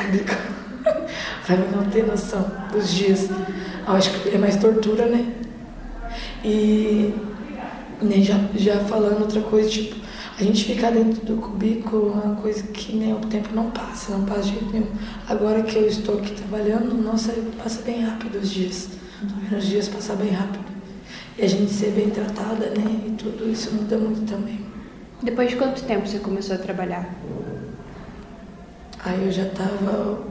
mim 1.56 1.66
não 1.74 1.84
ter 1.84 2.04
noção 2.06 2.44
dos 2.72 2.92
dias. 2.92 3.28
Eu 3.30 3.92
acho 3.92 4.10
que 4.10 4.34
é 4.34 4.38
mais 4.38 4.56
tortura, 4.56 5.06
né? 5.06 5.32
E 6.44 7.14
nem 8.02 8.22
já, 8.22 8.38
já 8.54 8.80
falando 8.80 9.22
outra 9.22 9.40
coisa, 9.42 9.68
tipo, 9.70 9.96
a 10.38 10.42
gente 10.42 10.64
ficar 10.64 10.90
dentro 10.90 11.24
do 11.24 11.36
cubículo 11.40 12.20
é 12.22 12.26
uma 12.26 12.36
coisa 12.36 12.62
que 12.64 12.94
nem 12.94 13.14
o 13.14 13.20
tempo 13.20 13.54
não 13.54 13.70
passa, 13.70 14.12
não 14.12 14.26
passa 14.26 14.42
de 14.42 14.50
jeito 14.50 14.70
nenhum. 14.70 14.88
Agora 15.26 15.62
que 15.62 15.76
eu 15.76 15.86
estou 15.86 16.18
aqui 16.18 16.32
trabalhando, 16.32 16.94
nossa, 16.94 17.32
passa 17.56 17.80
bem 17.82 18.02
rápido 18.02 18.38
os 18.38 18.50
dias. 18.50 18.90
Tô 19.20 19.34
vendo 19.40 19.58
os 19.58 19.66
dias 19.66 19.88
passar 19.88 20.16
bem 20.16 20.30
rápido. 20.30 20.64
E 21.38 21.42
a 21.42 21.48
gente 21.48 21.72
ser 21.72 21.92
bem 21.92 22.10
tratada, 22.10 22.66
né? 22.66 23.06
E 23.06 23.10
tudo 23.12 23.50
isso 23.50 23.74
muda 23.74 23.96
muito 23.96 24.30
também. 24.30 24.60
Depois 25.22 25.48
de 25.48 25.56
quanto 25.56 25.82
tempo 25.84 26.06
você 26.06 26.18
começou 26.18 26.56
a 26.56 26.58
trabalhar? 26.58 27.08
Aí 29.02 29.24
eu 29.24 29.32
já 29.32 29.46
tava 29.46 30.22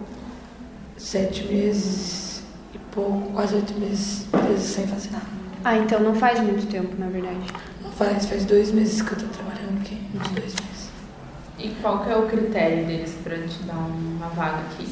sete 0.97 1.47
meses 1.47 2.43
e 2.75 2.77
pouco, 2.93 3.31
quase 3.33 3.55
oito 3.55 3.74
meses 3.79 4.27
presa 4.31 4.59
sem 4.59 4.85
fazer 4.85 5.12
nada. 5.12 5.25
Ah, 5.63 5.77
então 5.77 6.00
não 6.00 6.13
faz 6.13 6.39
muito 6.39 6.67
tempo, 6.67 6.95
na 7.00 7.07
verdade. 7.07 7.47
Faz, 7.98 8.25
faz 8.25 8.44
dois 8.44 8.74
meses 8.74 9.02
que 9.02 9.14
eu 9.14 9.18
tô 9.18 9.25
trabalhando 9.28 9.80
aqui, 9.80 9.98
uns 10.14 10.28
dois 10.32 10.54
meses. 10.54 10.90
E 11.58 11.70
qual 11.82 12.04
que 12.04 12.12
é 12.12 12.16
o 12.18 12.28
critério 12.28 12.86
deles 12.86 13.18
para 13.24 13.38
te 13.38 13.64
dar 13.64 13.78
uma 13.78 14.28
vaga 14.28 14.58
aqui? 14.58 14.86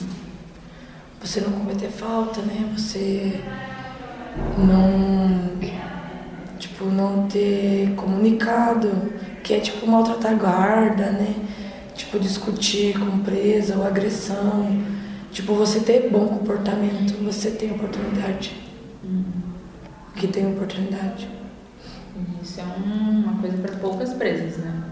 Você 1.20 1.42
não 1.42 1.52
cometer 1.52 1.90
falta, 1.90 2.42
né? 2.42 2.74
Você 2.78 3.42
não, 4.58 5.58
tipo, 6.58 6.86
não 6.86 7.28
ter 7.28 7.94
comunicado, 7.96 9.14
que 9.44 9.54
é 9.54 9.60
tipo 9.60 9.86
maltratar 9.86 10.38
guarda, 10.38 11.12
né? 11.12 11.36
Tipo, 11.96 12.18
discutir 12.18 12.98
com 12.98 13.20
presa 13.20 13.76
ou 13.76 13.86
agressão. 13.86 14.82
Tipo, 15.30 15.56
você 15.56 15.82
ter 15.82 16.10
bom 16.10 16.28
comportamento, 16.28 17.22
você 17.22 17.52
tem 17.52 17.72
oportunidade. 17.72 18.56
Que 20.16 20.28
tem 20.28 20.48
oportunidade. 20.54 21.43
Isso 22.42 22.60
é 22.60 22.64
um- 22.64 23.20
uma 23.24 23.42
coisa 23.42 23.58
para 23.58 23.76
poucas 23.78 24.14
presas, 24.14 24.58
né? 24.58 24.84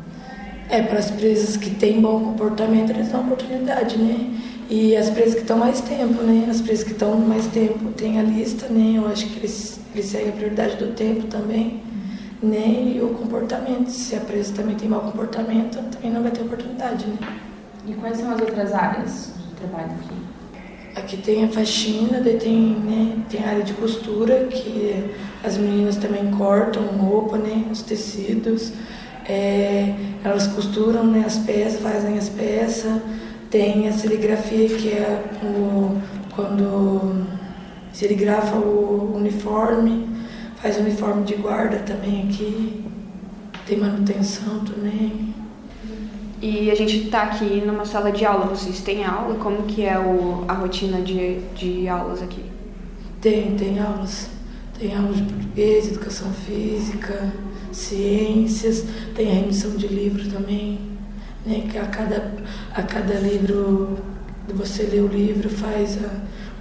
É, 0.69 0.81
para 0.81 0.99
as 0.99 1.11
presas 1.11 1.57
que 1.57 1.69
têm 1.71 2.01
bom 2.01 2.19
comportamento, 2.23 2.91
eles 2.91 3.09
dão 3.09 3.21
oportunidade, 3.21 3.97
né? 3.97 4.39
E 4.69 4.95
as 4.95 5.09
presas 5.09 5.35
que 5.35 5.41
estão 5.41 5.57
mais 5.57 5.81
tempo, 5.81 6.23
né? 6.23 6.47
As 6.49 6.61
presas 6.61 6.85
que 6.85 6.91
estão 6.93 7.17
mais 7.19 7.45
tempo 7.47 7.91
tem 7.91 8.19
a 8.19 8.23
lista, 8.23 8.67
né? 8.69 8.93
Eu 8.97 9.07
acho 9.07 9.27
que 9.27 9.39
eles, 9.39 9.79
eles 9.93 10.05
seguem 10.05 10.29
a 10.29 10.31
prioridade 10.31 10.77
do 10.77 10.93
tempo 10.93 11.27
também, 11.27 11.81
né? 12.41 12.93
E 12.95 13.01
o 13.01 13.09
comportamento. 13.09 13.89
Se 13.89 14.15
a 14.15 14.21
presa 14.21 14.53
também 14.53 14.75
tem 14.75 14.87
mau 14.87 15.01
comportamento, 15.01 15.77
também 15.91 16.09
não 16.09 16.21
vai 16.21 16.31
ter 16.31 16.41
oportunidade, 16.43 17.05
né? 17.05 17.17
E 17.85 17.93
quais 17.95 18.17
são 18.17 18.31
as 18.31 18.39
outras 18.39 18.73
áreas 18.73 19.33
de 19.49 19.55
trabalho 19.55 19.91
aqui? 19.91 20.20
Aqui 20.95 21.17
tem 21.17 21.45
a 21.45 21.47
faxina, 21.47 22.19
daí 22.19 22.37
tem, 22.37 22.75
né, 22.75 23.17
tem 23.29 23.41
a 23.43 23.49
área 23.49 23.63
de 23.63 23.73
costura, 23.73 24.47
que 24.51 25.09
as 25.43 25.57
meninas 25.57 25.95
também 25.95 26.29
cortam 26.31 26.83
roupa, 26.83 27.37
né, 27.37 27.65
os 27.71 27.81
tecidos. 27.81 28.73
É, 29.27 29.95
elas 30.23 30.47
costuram 30.47 31.05
né, 31.05 31.23
as 31.25 31.37
peças, 31.37 31.79
fazem 31.79 32.17
as 32.17 32.27
peças. 32.27 33.01
Tem 33.49 33.87
a 33.87 33.93
serigrafia, 33.93 34.67
que 34.67 34.89
é 34.89 35.23
o, 35.43 35.97
quando 36.35 37.25
serigrafa 37.93 38.57
o 38.57 39.13
uniforme, 39.15 40.07
faz 40.57 40.77
uniforme 40.77 41.23
de 41.23 41.35
guarda 41.35 41.77
também 41.79 42.27
aqui. 42.29 42.83
Tem 43.65 43.77
manutenção 43.77 44.59
também. 44.65 45.30
E 46.41 46.71
a 46.71 46.75
gente 46.75 47.07
tá 47.07 47.21
aqui 47.21 47.61
numa 47.63 47.85
sala 47.85 48.11
de 48.11 48.25
aula. 48.25 48.47
Vocês 48.47 48.81
têm 48.81 49.05
aula? 49.05 49.35
Como 49.35 49.61
que 49.63 49.85
é 49.85 49.99
o, 49.99 50.43
a 50.47 50.53
rotina 50.53 50.99
de, 50.99 51.39
de 51.53 51.87
aulas 51.87 52.19
aqui? 52.19 52.43
Tem, 53.21 53.55
tem 53.55 53.79
aulas. 53.79 54.27
Tem 54.79 54.97
aulas 54.97 55.17
de 55.17 55.21
português, 55.21 55.87
educação 55.89 56.33
física, 56.33 57.31
ciências, 57.71 58.83
tem 59.13 59.29
a 59.29 59.33
remissão 59.35 59.75
de 59.75 59.85
livro 59.85 60.27
também. 60.31 60.79
Né? 61.45 61.67
Que 61.71 61.77
a, 61.77 61.85
cada, 61.85 62.33
a 62.73 62.81
cada 62.81 63.13
livro, 63.19 63.99
você 64.51 64.81
lê 64.81 64.99
o 64.99 65.07
livro, 65.07 65.47
faz 65.47 66.03
a, 66.03 66.09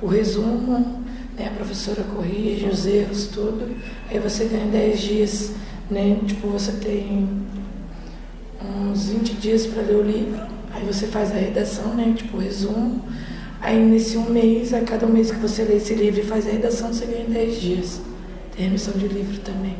o 0.02 0.06
resumo, 0.06 1.02
né? 1.34 1.46
a 1.46 1.56
professora 1.56 2.02
corrige 2.02 2.66
os 2.66 2.84
erros, 2.84 3.28
tudo. 3.28 3.74
Aí 4.10 4.18
você 4.18 4.44
ganha 4.44 4.66
10 4.66 5.00
dias, 5.00 5.54
né? 5.90 6.18
Tipo, 6.26 6.48
você 6.48 6.72
tem 6.72 7.26
uns 8.64 9.08
20 9.08 9.34
dias 9.34 9.66
para 9.66 9.82
ler 9.82 9.96
o 9.96 10.02
livro. 10.02 10.40
Aí 10.72 10.84
você 10.84 11.06
faz 11.06 11.30
a 11.32 11.34
redação, 11.34 11.94
né? 11.94 12.12
Tipo, 12.16 12.38
resumo. 12.38 13.02
Aí 13.60 13.78
nesse 13.84 14.16
um 14.16 14.30
mês, 14.30 14.72
a 14.72 14.80
cada 14.80 15.06
um 15.06 15.10
mês 15.10 15.30
que 15.30 15.36
você 15.38 15.64
lê 15.64 15.76
esse 15.76 15.94
livro 15.94 16.20
e 16.20 16.24
faz 16.24 16.46
a 16.46 16.50
redação, 16.50 16.88
você 16.92 17.06
ganha 17.06 17.26
10 17.28 17.60
dias. 17.60 18.00
Tem 18.56 18.66
remissão 18.66 18.94
de 18.94 19.06
livro 19.08 19.38
também. 19.40 19.76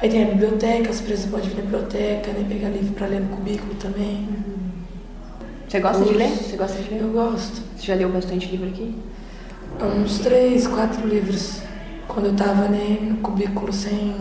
Aí 0.00 0.08
tem 0.10 0.24
a 0.24 0.26
biblioteca, 0.26 0.90
as 0.90 1.00
presas 1.00 1.26
podem 1.30 1.48
vir 1.48 1.56
na 1.56 1.62
biblioteca, 1.62 2.30
né? 2.32 2.44
Pegar 2.48 2.68
livro 2.68 2.92
para 2.94 3.06
ler 3.06 3.20
no 3.20 3.28
cubículo 3.36 3.74
também. 3.74 4.28
Você 5.68 5.80
gosta 5.80 6.04
de 6.04 6.10
Os- 6.10 6.16
ler? 6.16 6.28
Você 6.30 6.56
gosta 6.56 6.82
de 6.82 6.90
ler? 6.90 7.00
Eu 7.02 7.08
gosto. 7.12 7.62
Você 7.76 7.86
já 7.86 7.94
leu 7.94 8.10
bastante 8.10 8.46
livro 8.48 8.68
aqui? 8.68 8.94
Uns 9.82 10.18
três, 10.20 10.66
quatro 10.66 11.06
livros. 11.06 11.60
Quando 12.06 12.26
eu 12.26 12.34
tava 12.34 12.68
né, 12.68 12.98
no 13.00 13.16
cubículo 13.18 13.72
sem, 13.72 14.14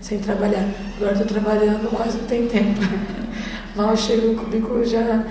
sem 0.00 0.18
trabalhar. 0.18 0.66
Agora 0.96 1.16
tô 1.18 1.24
trabalhando, 1.24 1.88
quase 1.90 2.18
não 2.18 2.24
tem 2.26 2.46
tempo. 2.48 2.80
Mal 3.76 3.96
chego 3.96 4.32
no 4.32 4.34
cubículo 4.44 4.84
já. 4.84 5.24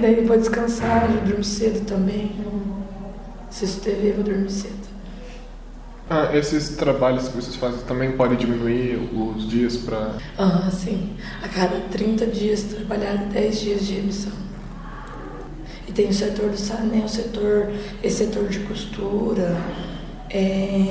Daí 0.00 0.18
eu 0.18 0.26
vou 0.26 0.36
descansar, 0.36 1.08
eu 1.10 1.20
durmo 1.22 1.44
cedo 1.44 1.84
também. 1.86 2.32
Assisto 3.48 3.80
TV, 3.82 4.12
vou 4.12 4.24
dormir 4.24 4.50
cedo. 4.50 4.82
Ah, 6.10 6.30
esses 6.36 6.70
trabalhos 6.70 7.28
que 7.28 7.36
vocês 7.36 7.54
fazem 7.56 7.80
também 7.86 8.12
podem 8.12 8.36
diminuir 8.36 8.96
os 9.14 9.48
dias 9.48 9.76
para. 9.76 10.16
Ah, 10.36 10.68
sim. 10.70 11.10
A 11.42 11.48
cada 11.48 11.78
30 11.90 12.26
dias 12.26 12.62
trabalhado 12.64 13.26
10 13.26 13.60
dias 13.60 13.86
de 13.86 13.94
remissão. 13.94 14.32
E 15.86 15.92
tem 15.92 16.08
o 16.08 16.12
setor 16.12 16.50
do 16.50 16.56
sa- 16.56 16.80
né, 16.80 17.02
o 17.04 17.08
setor, 17.08 17.70
esse 18.02 18.24
setor 18.24 18.48
de 18.48 18.60
costura, 18.60 19.56
é, 20.30 20.86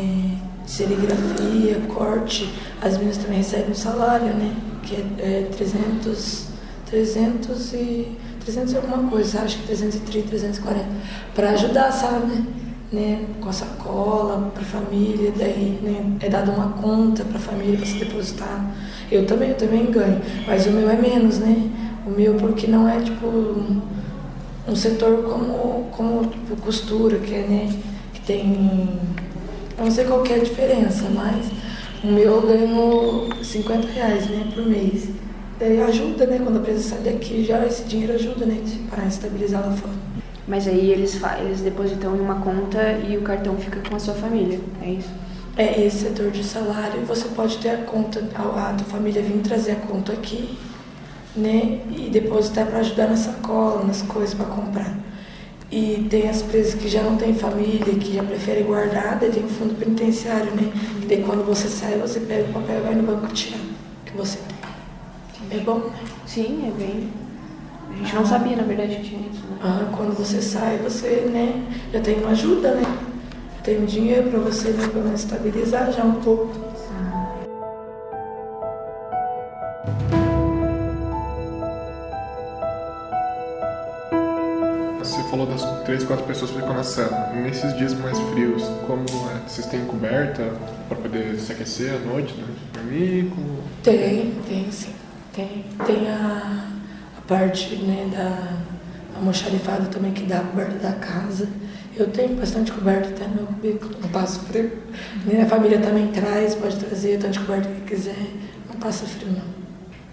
serigrafia, 0.72 1.82
corte. 1.94 2.50
As 2.82 2.94
meninas 2.94 3.18
também 3.18 3.38
recebem 3.38 3.72
um 3.72 3.76
salário, 3.76 4.28
né? 4.28 4.56
Que 4.84 4.96
é, 4.96 5.00
é 5.20 5.50
300, 5.52 6.46
300 6.86 7.74
e 7.74 8.18
300 8.46 8.74
e 8.74 8.76
alguma 8.78 9.10
coisa, 9.10 9.42
acho 9.42 9.60
que 9.60 9.68
330, 9.68 10.30
340, 10.30 10.86
para 11.36 11.50
ajudar, 11.52 11.92
sabe? 11.92 12.44
Né? 12.92 13.26
Com 13.40 13.50
a 13.50 13.54
sacola, 13.54 14.52
para 14.54 14.64
a 14.64 14.66
família, 14.66 15.32
daí 15.38 15.80
né? 15.82 16.18
é 16.22 16.30
dada 16.30 16.52
uma 16.52 16.74
conta 16.74 17.24
para 17.24 17.38
a 17.38 17.42
família 17.42 17.78
para 17.78 17.86
se 17.86 18.00
depositar. 18.00 18.74
Eu 19.12 19.26
também, 19.26 19.50
eu 19.50 19.58
também 19.58 19.92
ganho, 19.92 20.22
mas 20.48 20.66
o 20.66 20.72
meu 20.72 20.90
é 20.90 20.96
menos, 20.96 21.40
né? 21.40 21.70
O 22.06 22.10
meu 22.10 22.36
porque 22.36 22.66
não 22.66 22.88
é 22.88 23.00
tipo 23.00 23.28
um 23.28 24.76
setor 24.76 25.24
como, 25.24 25.90
como 25.92 26.26
tipo, 26.28 26.56
costura, 26.58 27.18
que 27.20 27.34
é, 27.34 27.48
né? 27.48 27.80
Que 28.14 28.22
tem. 28.22 28.90
Eu 29.78 29.86
não 29.86 29.92
sei 29.92 30.06
qual 30.06 30.22
que 30.24 30.34
é 30.34 30.38
a 30.38 30.44
diferença, 30.44 31.10
mas 31.14 31.48
o 32.04 32.08
meu 32.08 32.24
eu 32.24 32.42
ganho 32.42 33.44
50 33.44 33.88
reais 33.88 34.28
né, 34.30 34.48
por 34.54 34.66
mês. 34.66 35.10
Daí 35.60 35.80
ajuda, 35.82 36.26
né? 36.26 36.40
Quando 36.44 36.58
a 36.58 36.60
empresa 36.60 36.90
sai 36.90 37.00
daqui, 37.00 37.44
já 37.46 37.64
esse 37.66 37.84
dinheiro 37.84 38.14
ajuda, 38.14 38.46
né? 38.46 38.60
Para 38.90 39.06
estabilizar 39.06 39.62
lá 39.64 39.72
fora. 39.72 39.94
Mas 40.48 40.68
aí 40.68 40.90
eles, 40.90 41.22
eles 41.40 41.62
depositam 41.62 42.16
em 42.18 42.20
uma 42.20 42.36
conta 42.42 42.94
e 43.08 43.16
o 43.16 43.22
cartão 43.22 43.56
fica 43.58 43.80
com 43.88 43.96
a 43.96 44.00
sua 44.00 44.16
família, 44.16 44.60
é 44.82 44.90
isso? 44.90 45.10
É 45.56 45.86
esse 45.86 46.00
setor 46.00 46.32
de 46.32 46.44
salário, 46.44 47.06
você 47.06 47.28
pode 47.30 47.58
ter 47.60 47.70
a 47.70 47.78
conta, 47.78 48.28
a, 48.34 48.70
a 48.70 48.74
tua 48.74 48.88
família 48.88 49.22
vir 49.22 49.40
trazer 49.44 49.74
a 49.74 49.76
conta 49.76 50.14
aqui, 50.14 50.58
né? 51.36 51.82
E 51.92 52.10
depositar 52.12 52.66
para 52.66 52.80
ajudar 52.80 53.08
na 53.08 53.18
sacola, 53.18 53.86
nas 53.86 54.02
coisas 54.02 54.34
para 54.34 54.46
comprar. 54.46 54.98
E 55.72 56.06
tem 56.10 56.28
as 56.30 56.42
presas 56.42 56.74
que 56.74 56.90
já 56.90 57.02
não 57.02 57.16
têm 57.16 57.34
família, 57.34 57.96
que 57.96 58.14
já 58.14 58.24
preferem 58.24 58.66
guardar, 58.66 59.18
daí 59.18 59.32
tem 59.32 59.46
o 59.46 59.48
fundo 59.48 59.74
penitenciário, 59.76 60.54
né? 60.54 60.70
E 61.02 61.06
daí 61.06 61.24
quando 61.24 61.46
você 61.46 61.70
sai, 61.70 61.98
você 61.98 62.20
pega 62.20 62.50
o 62.50 62.54
papel 62.54 62.80
e 62.80 62.82
vai 62.82 62.96
no 62.96 63.04
banco 63.04 63.28
tirar 63.34 63.58
o 63.58 64.06
que 64.06 64.18
você 64.18 64.38
tem. 64.38 65.58
É 65.60 65.64
bom, 65.64 65.80
né? 65.80 65.92
Sim, 66.26 66.68
é 66.68 66.72
bem. 66.78 67.10
A 67.90 67.96
gente 67.96 68.16
não 68.16 68.26
sabia, 68.26 68.58
na 68.58 68.64
verdade, 68.64 68.96
que 68.98 69.04
tinha 69.04 69.22
isso, 69.22 69.44
né? 69.48 69.58
Ah, 69.64 69.90
quando 69.96 70.14
você 70.18 70.42
sai, 70.42 70.78
você 70.78 71.30
né, 71.32 71.64
já 71.94 72.02
tem 72.02 72.20
uma 72.20 72.32
ajuda, 72.32 72.74
né? 72.76 72.84
Já 73.58 73.64
tem 73.64 73.82
um 73.82 73.86
dinheiro 73.86 74.30
para 74.30 74.40
você 74.40 74.70
né, 74.72 74.90
menos 74.94 75.22
estabilizar 75.22 75.92
já 75.94 76.04
um 76.04 76.16
pouco. 76.16 76.71
Três, 85.92 86.06
quatro 86.06 86.26
pessoas 86.26 86.52
ficam 86.52 86.74
na 86.74 86.84
cela. 86.84 87.34
Nesses 87.34 87.76
dias 87.76 87.94
mais 87.94 88.18
frios, 88.18 88.64
como 88.88 89.04
é? 89.04 89.46
Vocês 89.46 89.68
têm 89.68 89.84
coberta 89.84 90.50
para 90.88 90.98
poder 90.98 91.38
se 91.38 91.52
aquecer 91.52 91.94
à 91.94 92.00
noite, 92.00 92.34
né? 92.36 92.46
dormir? 92.74 93.30
Como... 93.30 93.60
Tem, 93.84 94.32
tem 94.48 94.72
sim. 94.72 94.94
Tem, 95.34 95.66
tem 95.86 96.10
a, 96.10 96.66
a 97.18 97.22
parte 97.28 97.76
né, 97.76 98.10
da 98.10 99.18
almoxarifada 99.18 99.88
também 99.88 100.14
que 100.14 100.24
dá 100.24 100.40
a 100.40 100.44
coberta 100.44 100.76
da 100.76 100.94
casa. 100.94 101.50
Eu 101.98 102.08
tenho 102.10 102.38
bastante 102.38 102.72
coberta 102.72 103.10
até 103.10 103.28
no 103.28 103.36
meu 103.36 103.46
cubículo, 103.48 103.94
não 104.02 104.08
passo 104.10 104.40
frio. 104.46 104.72
Minha 105.26 105.46
família 105.46 105.80
também 105.80 106.08
traz, 106.08 106.56
pode 106.56 106.78
trazer 106.78 107.20
tanto 107.20 107.42
coberta 107.42 107.68
que 107.68 107.82
quiser, 107.82 108.28
não 108.70 108.80
passa 108.80 109.06
frio 109.06 109.30
não. 109.30 109.61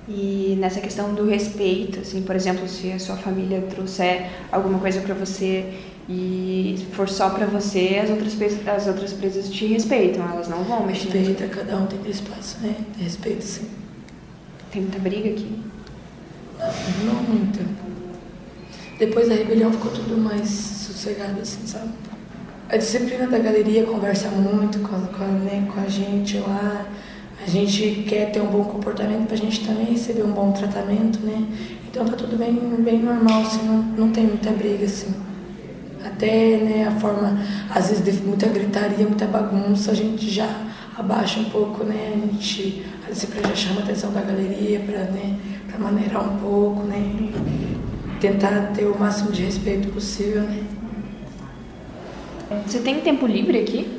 E 0.08 0.56
nessa 0.58 0.80
questão 0.80 1.14
do 1.14 1.26
respeito, 1.26 2.00
assim, 2.00 2.22
por 2.22 2.34
exemplo, 2.34 2.66
se 2.66 2.90
a 2.90 2.98
sua 2.98 3.16
família 3.16 3.60
trouxer 3.68 4.30
alguma 4.50 4.78
coisa 4.78 5.02
para 5.02 5.14
você 5.14 5.74
e 6.08 6.86
for 6.92 7.06
só 7.06 7.28
para 7.28 7.44
você, 7.44 8.00
as 8.02 8.08
outras, 8.08 8.34
as 8.66 8.86
outras 8.86 9.12
presas 9.12 9.50
te 9.50 9.66
respeitam, 9.66 10.26
elas 10.26 10.48
não 10.48 10.64
vão 10.64 10.86
mexer. 10.86 11.10
Respeita, 11.10 11.46
cada 11.48 11.76
um 11.76 11.86
tem 11.86 12.00
espaço, 12.10 12.56
né? 12.62 12.74
Respeito 12.98 13.44
sim. 13.44 13.68
Tem 14.72 14.80
muita 14.80 14.98
briga 14.98 15.28
aqui? 15.28 15.60
Não, 17.04 17.14
não 17.14 17.22
muito. 17.22 17.60
Depois 18.98 19.28
da 19.28 19.34
rebelião 19.34 19.70
ficou 19.70 19.92
tudo 19.92 20.16
mais 20.16 20.48
sossegado, 20.48 21.40
assim, 21.40 21.66
sabe? 21.66 21.90
A 22.70 22.78
disciplina 22.78 23.26
da 23.26 23.38
galeria 23.38 23.84
conversa 23.84 24.28
muito 24.28 24.78
com, 24.80 25.00
com, 25.06 25.24
né, 25.24 25.68
com 25.72 25.80
a 25.80 25.88
gente 25.88 26.38
lá 26.38 26.86
a 27.48 27.50
gente 27.50 28.04
quer 28.06 28.30
ter 28.30 28.42
um 28.42 28.46
bom 28.46 28.62
comportamento 28.62 29.26
para 29.26 29.34
a 29.34 29.38
gente 29.38 29.66
também 29.66 29.86
receber 29.86 30.22
um 30.22 30.32
bom 30.32 30.52
tratamento, 30.52 31.18
né? 31.20 31.46
Então 31.90 32.04
tá 32.04 32.14
tudo 32.14 32.36
bem, 32.36 32.52
bem 32.52 32.98
normal, 32.98 33.40
assim, 33.40 33.66
não, 33.66 33.82
não 33.82 34.12
tem 34.12 34.26
muita 34.26 34.50
briga, 34.50 34.84
assim. 34.84 35.14
Até 36.04 36.58
né, 36.58 36.86
a 36.86 37.00
forma, 37.00 37.40
às 37.74 37.88
vezes, 37.88 38.04
de 38.04 38.12
muita 38.22 38.46
gritaria, 38.48 39.06
muita 39.06 39.26
bagunça, 39.26 39.92
a 39.92 39.94
gente 39.94 40.28
já 40.28 40.46
abaixa 40.94 41.40
um 41.40 41.44
pouco, 41.44 41.84
né? 41.84 42.12
A 42.14 42.32
gente, 42.32 42.84
a 43.06 43.10
disciplina 43.10 43.48
já 43.48 43.56
chama 43.56 43.80
a 43.80 43.84
atenção 43.84 44.12
da 44.12 44.20
galeria 44.20 44.80
para 44.80 45.04
né, 45.04 45.38
maneirar 45.78 46.30
um 46.30 46.36
pouco, 46.36 46.82
né? 46.82 47.30
Tentar 48.20 48.72
ter 48.74 48.84
o 48.84 48.98
máximo 48.98 49.32
de 49.32 49.44
respeito 49.44 49.88
possível, 49.88 50.42
né? 50.42 50.64
Você 52.66 52.80
tem 52.80 53.00
tempo 53.00 53.26
livre 53.26 53.58
aqui? 53.58 53.98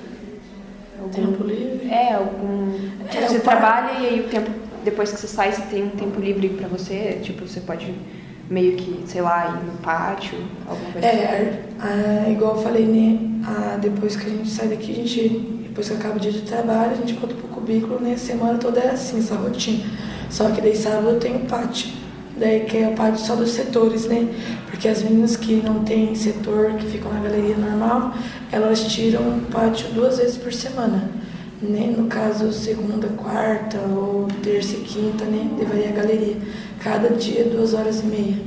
Algum, 1.00 1.10
tempo 1.10 1.44
livre? 1.44 1.90
É, 1.90 2.14
algum. 2.14 2.72
Tipo, 3.10 3.24
é, 3.24 3.28
você 3.28 3.40
trabalha 3.40 4.00
e 4.00 4.06
aí 4.08 4.20
o 4.22 4.24
tempo. 4.30 4.50
Depois 4.84 5.12
que 5.12 5.20
você 5.20 5.28
sai, 5.28 5.52
você 5.52 5.62
tem 5.64 5.84
um 5.84 5.90
tempo 5.90 6.20
livre 6.20 6.50
para 6.50 6.68
você? 6.68 7.20
Tipo, 7.22 7.48
você 7.48 7.60
pode 7.60 7.94
meio 8.50 8.76
que, 8.78 9.04
sei 9.06 9.22
lá, 9.22 9.60
ir 9.62 9.66
no 9.66 9.78
pátio, 9.80 10.38
alguma 10.68 10.92
coisa 10.92 11.08
É, 11.08 11.62
assim. 11.80 12.32
igual 12.32 12.56
eu 12.56 12.64
falei, 12.64 12.86
né? 12.86 13.20
A, 13.46 13.78
depois 13.78 14.16
que 14.16 14.26
a 14.26 14.30
gente 14.30 14.50
sai 14.50 14.68
daqui, 14.68 14.92
a 14.92 14.96
gente. 14.96 15.30
Depois 15.68 15.88
que 15.88 15.96
acaba 15.96 16.16
o 16.16 16.20
dia 16.20 16.32
de 16.32 16.42
trabalho, 16.42 16.92
a 16.92 16.96
gente 16.96 17.14
volta 17.14 17.36
pro 17.36 17.48
cubículo, 17.50 18.00
né? 18.00 18.14
A 18.14 18.18
semana 18.18 18.58
toda 18.58 18.80
é 18.80 18.92
assim, 18.92 19.20
essa 19.20 19.36
rotina. 19.36 19.84
Só 20.30 20.50
que 20.50 20.62
daí 20.62 20.76
sábado 20.76 21.10
eu 21.10 21.20
tenho 21.20 21.40
pátio. 21.42 21.99
Daí 22.40 22.62
que 22.62 22.78
é 22.78 22.86
a 22.86 22.92
parte 22.92 23.20
só 23.20 23.36
dos 23.36 23.52
setores, 23.52 24.06
né? 24.06 24.28
Porque 24.70 24.88
as 24.88 25.04
meninas 25.04 25.36
que 25.36 25.56
não 25.58 25.84
têm 25.84 26.16
setor, 26.16 26.72
que 26.76 26.86
ficam 26.86 27.14
na 27.14 27.20
galeria 27.20 27.58
normal, 27.58 28.14
elas 28.50 28.86
tiram 28.86 29.42
pátio 29.52 29.90
duas 29.90 30.18
vezes 30.18 30.38
por 30.38 30.54
semana. 30.54 31.10
Né? 31.62 31.94
No 31.96 32.08
caso, 32.08 32.54
segunda, 32.54 33.10
quarta 33.10 33.78
ou 33.80 34.30
terça 34.42 34.78
e 34.78 34.80
quinta, 34.80 35.26
né? 35.26 35.50
Levaria 35.60 35.90
a 35.90 35.92
galeria. 35.92 36.38
Cada 36.80 37.10
dia, 37.10 37.44
duas 37.44 37.74
horas 37.74 38.00
e 38.00 38.06
meia. 38.06 38.38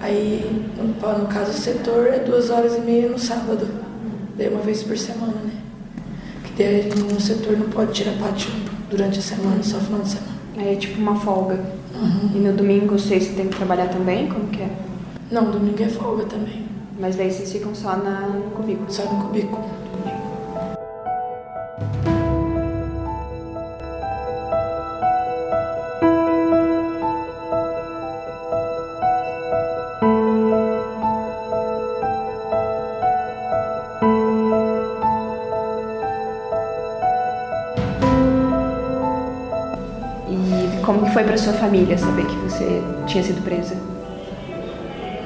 Aí, 0.00 0.66
no, 0.76 1.26
caso, 1.28 1.52
o 1.52 1.54
setor 1.54 2.08
é 2.08 2.18
duas 2.18 2.50
horas 2.50 2.76
e 2.76 2.80
meia 2.80 3.08
no 3.08 3.18
sábado. 3.18 3.68
Daí 4.36 4.48
uma 4.48 4.60
vez 4.60 4.82
por 4.82 4.98
semana, 4.98 5.34
né? 5.34 5.52
Que 6.42 6.62
daí 6.64 6.90
no 7.12 7.20
setor 7.20 7.56
não 7.56 7.68
pode 7.68 7.92
tirar 7.92 8.18
pátio 8.18 8.50
durante 8.90 9.20
a 9.20 9.22
semana, 9.22 9.62
só 9.62 9.78
final 9.78 10.00
de 10.00 10.08
semana. 10.08 10.36
É 10.58 10.74
tipo 10.74 11.00
uma 11.00 11.14
folga. 11.14 11.75
Uhum. 11.96 12.30
E 12.34 12.38
no 12.38 12.52
domingo 12.52 12.98
vocês 12.98 13.28
têm 13.28 13.48
que 13.48 13.56
trabalhar 13.56 13.88
também? 13.88 14.28
Como 14.28 14.48
que 14.48 14.62
é? 14.62 14.70
Não, 15.30 15.50
domingo 15.50 15.82
é 15.82 15.88
folga 15.88 16.24
também. 16.24 16.66
Mas 16.98 17.16
daí 17.16 17.30
vocês 17.30 17.52
ficam 17.52 17.74
só 17.74 17.96
na, 17.96 18.20
no 18.28 18.50
cubículo? 18.50 18.90
Só 18.90 19.02
no 19.04 19.24
cubículo. 19.24 19.64
Família 41.66 41.98
saber 41.98 42.24
que 42.26 42.36
você 42.36 42.80
tinha 43.08 43.24
sido 43.24 43.42
presa? 43.42 43.76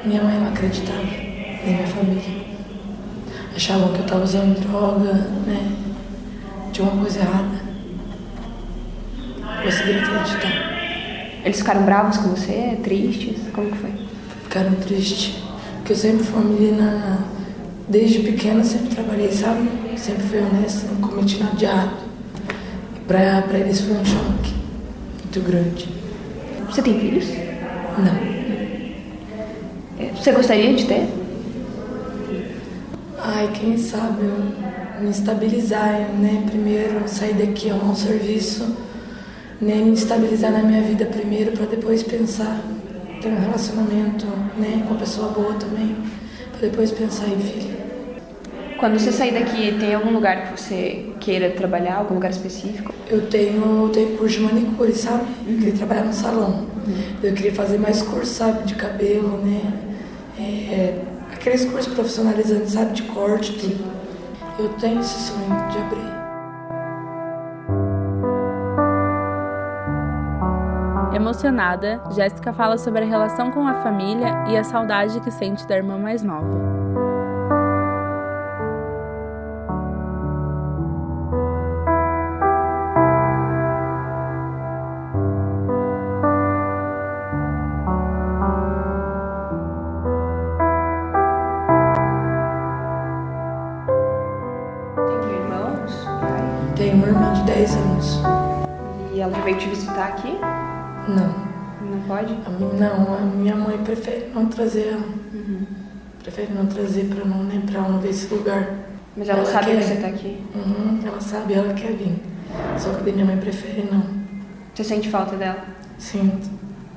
Minha 0.03 0.23
mãe 0.23 0.39
não 0.39 0.47
acreditava, 0.47 1.03
nem 1.03 1.75
minha 1.75 1.87
família. 1.87 2.41
Achavam 3.55 3.89
que 3.89 3.99
eu 3.99 4.05
estava 4.05 4.23
usando 4.23 4.59
droga, 4.59 5.13
né? 5.45 5.71
Tinha 6.73 6.87
uma 6.87 6.99
coisa 6.99 7.19
errada. 7.19 7.61
Conseguiram 9.63 10.01
acreditar. 10.01 11.41
Eles 11.45 11.57
ficaram 11.59 11.83
bravos 11.83 12.17
com 12.17 12.29
você? 12.29 12.79
Tristes? 12.83 13.37
Como 13.53 13.69
que 13.69 13.77
foi? 13.77 13.91
Ficaram 14.43 14.73
tristes. 14.75 15.43
Porque 15.75 15.91
eu 15.91 15.97
sempre 15.97 16.23
fui 16.23 16.41
uma 16.41 16.49
menina, 16.49 17.19
desde 17.87 18.19
pequena, 18.19 18.63
sempre 18.63 18.95
trabalhei, 18.95 19.31
sabe? 19.31 19.69
Sempre 19.95 20.23
fui 20.23 20.39
honesta, 20.39 20.87
não 20.91 21.07
cometi 21.07 21.37
nada 21.37 21.55
de 21.55 21.65
errado. 21.65 21.97
Pra, 23.07 23.43
pra 23.43 23.59
eles 23.59 23.81
foi 23.81 23.95
um 23.95 24.05
choque 24.05 24.55
muito 25.23 25.39
grande. 25.41 26.00
Você 26.71 26.81
tem 26.81 26.97
filhos? 26.97 27.25
Não. 27.97 28.31
É, 29.99 30.09
você 30.15 30.31
gostaria 30.31 30.73
de 30.73 30.85
ter? 30.85 31.05
Ai, 33.19 33.51
quem 33.53 33.77
sabe 33.77 34.23
me 35.01 35.09
estabilizar, 35.09 35.99
né? 36.17 36.43
Primeiro 36.49 37.09
sair 37.09 37.33
daqui, 37.33 37.69
arrumar 37.69 37.91
um 37.91 37.95
serviço, 37.95 38.63
né? 39.59 39.75
Me 39.75 39.91
estabilizar 39.91 40.53
na 40.53 40.63
minha 40.63 40.81
vida 40.81 41.05
primeiro 41.05 41.51
para 41.51 41.65
depois 41.65 42.03
pensar 42.03 42.61
ter 43.21 43.27
um 43.27 43.39
relacionamento, 43.41 44.25
né? 44.57 44.81
Com 44.87 44.93
uma 44.93 44.99
pessoa 44.99 45.27
boa 45.27 45.53
também, 45.55 45.93
para 46.51 46.69
depois 46.69 46.89
pensar 46.89 47.27
em 47.27 47.37
filho. 47.37 47.70
Quando 48.81 48.97
você 48.97 49.11
sair 49.11 49.31
daqui, 49.31 49.77
tem 49.79 49.93
algum 49.93 50.11
lugar 50.11 50.41
que 50.41 50.59
você 50.59 51.13
queira 51.19 51.51
trabalhar, 51.51 51.97
algum 51.97 52.15
lugar 52.15 52.31
específico? 52.31 52.91
Eu 53.07 53.27
tenho, 53.27 53.83
eu 53.83 53.89
tenho 53.89 54.17
curso 54.17 54.39
de 54.39 54.43
manicure, 54.43 54.91
sabe? 54.95 55.23
Eu 55.47 55.55
queria 55.59 55.73
trabalhar 55.73 56.05
no 56.05 56.11
salão. 56.11 56.65
Uhum. 56.87 57.03
Eu 57.21 57.31
queria 57.35 57.53
fazer 57.53 57.77
mais 57.77 58.01
curso, 58.01 58.33
sabe? 58.33 58.63
De 58.63 58.73
cabelo, 58.73 59.37
né? 59.37 59.71
É, 60.39 60.99
aqueles 61.31 61.63
cursos 61.65 61.93
profissionalizantes, 61.93 62.71
sabe? 62.71 62.93
De 62.93 63.03
corte, 63.03 63.53
tudo. 63.53 63.85
Eu 64.57 64.69
tenho 64.69 64.99
esse 64.99 65.27
sonho 65.27 65.69
de 65.69 65.77
abrir. 65.77 66.11
Emocionada, 71.15 72.01
Jéssica 72.15 72.51
fala 72.51 72.79
sobre 72.79 73.03
a 73.03 73.05
relação 73.05 73.51
com 73.51 73.67
a 73.67 73.75
família 73.83 74.43
e 74.49 74.57
a 74.57 74.63
saudade 74.63 75.19
que 75.19 75.29
sente 75.29 75.67
da 75.67 75.77
irmã 75.77 75.99
mais 75.99 76.23
nova. 76.23 76.81
Ela 99.21 99.37
veio 99.41 99.57
te 99.57 99.69
visitar 99.69 100.07
aqui? 100.07 100.37
Não. 101.07 101.51
Não 101.89 102.01
pode? 102.07 102.33
Não, 102.77 103.15
a 103.15 103.19
minha 103.21 103.55
mãe 103.55 103.77
prefere 103.79 104.31
não 104.33 104.45
trazer 104.47 104.89
ela. 104.93 105.05
Uhum. 105.33 105.65
Prefere 106.21 106.53
não 106.53 106.65
trazer 106.67 107.05
pra 107.05 107.25
não, 107.25 107.45
pra 107.61 107.81
não 107.81 107.99
ver 107.99 108.09
esse 108.09 108.33
lugar. 108.33 108.67
Mas 109.15 109.27
ela, 109.27 109.39
ela 109.39 109.51
sabe 109.51 109.65
quer... 109.67 109.77
que 109.77 109.83
você 109.83 109.95
tá 109.95 110.07
aqui? 110.07 110.43
Uhum, 110.55 110.99
ela 111.05 111.19
sabe, 111.19 111.53
ela 111.53 111.73
quer 111.73 111.93
vir. 111.93 112.21
Só 112.77 112.93
que 112.93 113.11
minha 113.11 113.25
mãe 113.25 113.37
prefere 113.37 113.89
não. 113.91 114.03
Você 114.73 114.83
sente 114.83 115.09
falta 115.09 115.35
dela? 115.35 115.63
Sinto. 115.97 116.49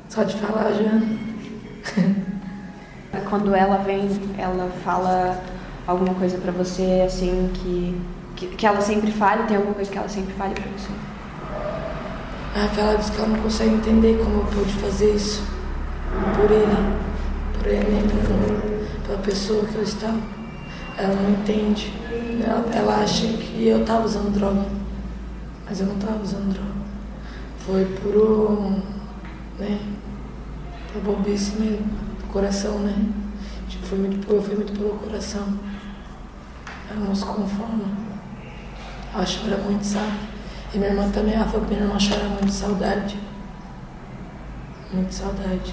Só 0.09 0.23
de 0.23 0.37
falar 0.37 0.73
já. 0.73 1.01
Quando 3.29 3.55
ela 3.55 3.79
vem, 3.79 4.09
ela 4.39 4.71
fala 4.85 5.41
alguma 5.87 6.15
coisa 6.15 6.39
pra 6.39 6.53
você 6.53 7.03
assim 7.05 7.51
que 7.55 8.01
que, 8.35 8.49
que 8.49 8.67
ela 8.67 8.81
sempre 8.81 9.11
fale? 9.13 9.45
Tem 9.45 9.57
alguma 9.57 9.75
coisa 9.75 9.91
que 9.91 9.99
ela 9.99 10.09
sempre 10.09 10.35
fale 10.35 10.55
pra 10.55 10.65
você? 10.77 10.91
Que 12.55 12.81
ela 12.81 12.97
diz 12.97 13.11
que 13.11 13.19
ela 13.19 13.29
não 13.29 13.39
consegue 13.41 13.75
entender 13.75 14.19
como 14.19 14.37
eu 14.37 14.45
pude 14.47 14.73
fazer 14.75 15.15
isso 15.15 15.43
por 16.37 16.51
ele, 16.51 16.99
por 17.59 17.67
ele, 17.67 17.91
né? 17.91 18.03
pela, 18.27 19.07
pela 19.07 19.19
pessoa 19.19 19.65
que 19.65 19.75
eu 19.75 19.83
estava. 19.83 20.19
ela 20.97 21.15
não 21.15 21.31
entende. 21.31 21.93
Ela, 22.45 22.65
ela 22.73 23.03
acha 23.03 23.27
que 23.27 23.67
eu 23.67 23.85
tava 23.85 24.07
usando 24.07 24.33
droga, 24.33 24.67
mas 25.67 25.81
eu 25.81 25.87
não 25.87 25.97
tava 25.97 26.23
usando 26.23 26.53
droga. 26.53 26.85
Foi 27.59 27.85
por, 27.85 28.83
né, 29.59 29.79
por 30.93 31.03
bobice 31.03 31.57
mesmo, 31.61 31.87
coração, 32.33 32.79
né? 32.81 32.95
Tipo, 33.69 33.87
foi 33.87 33.99
muito, 33.99 34.33
eu 34.33 34.43
fui 34.43 34.55
muito 34.55 34.73
pelo 34.73 34.99
coração. 34.99 35.47
Ela 36.91 37.01
não 37.01 37.15
se 37.15 37.25
conforma. 37.25 37.85
Ela 39.15 39.25
chora 39.25 39.57
muito, 39.59 39.85
sabe? 39.85 40.34
E 40.75 40.79
minha 40.79 40.91
irmã 40.91 41.09
também, 41.11 41.35
falou 41.35 41.61
que 41.61 41.75
minha 41.75 41.83
irmã 41.83 41.97
chora 41.97 42.29
muito 42.29 42.51
saudade. 42.51 43.17
Muito 44.93 45.15
saudade. 45.15 45.73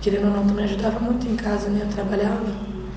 Querendo 0.00 0.26
ou 0.26 0.32
não, 0.32 0.46
também 0.46 0.64
ajudava 0.64 0.98
muito 0.98 1.26
em 1.28 1.36
casa, 1.36 1.68
né? 1.68 1.82
Eu 1.82 1.88
trabalhava. 1.88 2.46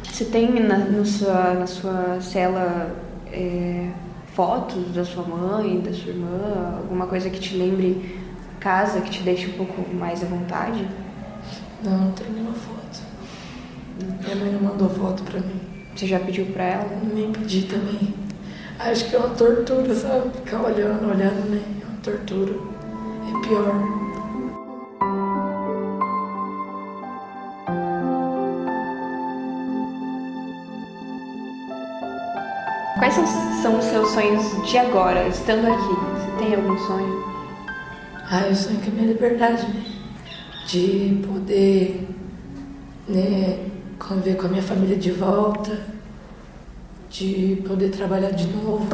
Você 0.03 0.25
tem 0.25 0.49
na, 0.63 0.79
no 0.79 1.05
sua, 1.05 1.53
na 1.53 1.67
sua 1.67 2.19
cela 2.19 2.95
é, 3.31 3.91
fotos 4.33 4.91
da 4.93 5.05
sua 5.05 5.23
mãe, 5.23 5.79
da 5.79 5.93
sua 5.93 6.11
irmã, 6.11 6.77
alguma 6.77 7.05
coisa 7.05 7.29
que 7.29 7.39
te 7.39 7.55
lembre 7.55 8.19
casa, 8.59 9.01
que 9.01 9.11
te 9.11 9.21
deixe 9.21 9.47
um 9.47 9.53
pouco 9.53 9.93
mais 9.93 10.23
à 10.23 10.25
vontade? 10.25 10.87
Não, 11.83 11.97
não 11.97 12.11
tem 12.13 12.29
nenhuma 12.31 12.53
foto. 12.53 12.99
Minha 14.23 14.35
mãe 14.35 14.51
não 14.51 14.61
mandou 14.61 14.89
foto 14.89 15.21
pra 15.23 15.39
mim. 15.39 15.61
Você 15.95 16.07
já 16.07 16.19
pediu 16.19 16.47
pra 16.47 16.63
ela? 16.63 16.89
Nem 17.13 17.31
pedi 17.31 17.63
também. 17.63 18.30
Acho 18.83 19.07
que 19.09 19.15
é 19.15 19.19
uma 19.19 19.29
tortura, 19.35 19.93
sabe? 19.93 20.31
Ficar 20.37 20.63
olhando, 20.63 21.07
olhando, 21.07 21.49
né? 21.51 21.61
É 21.81 21.85
uma 21.85 22.01
tortura. 22.01 22.51
É 22.51 23.47
pior. 23.47 24.01
Quais 32.97 33.13
são, 33.13 33.25
são 33.61 33.77
os 33.77 33.85
seus 33.85 34.09
sonhos 34.09 34.69
de 34.69 34.77
agora, 34.79 35.27
estando 35.27 35.67
aqui? 35.67 35.95
Você 36.15 36.37
tem 36.39 36.55
algum 36.55 36.77
sonho? 36.79 37.23
Ah, 38.31 38.47
eu 38.47 38.55
sonho 38.55 38.79
com 38.79 38.89
a 38.89 38.93
minha 38.95 39.07
liberdade, 39.13 39.67
né? 39.67 39.85
De 40.65 41.21
poder 41.27 42.07
né, 43.07 43.59
conviver 43.99 44.37
com 44.37 44.47
a 44.47 44.49
minha 44.49 44.63
família 44.63 44.97
de 44.97 45.11
volta, 45.11 45.90
de 47.11 47.61
poder 47.67 47.89
trabalhar 47.89 48.31
de 48.31 48.47
novo 48.47 48.87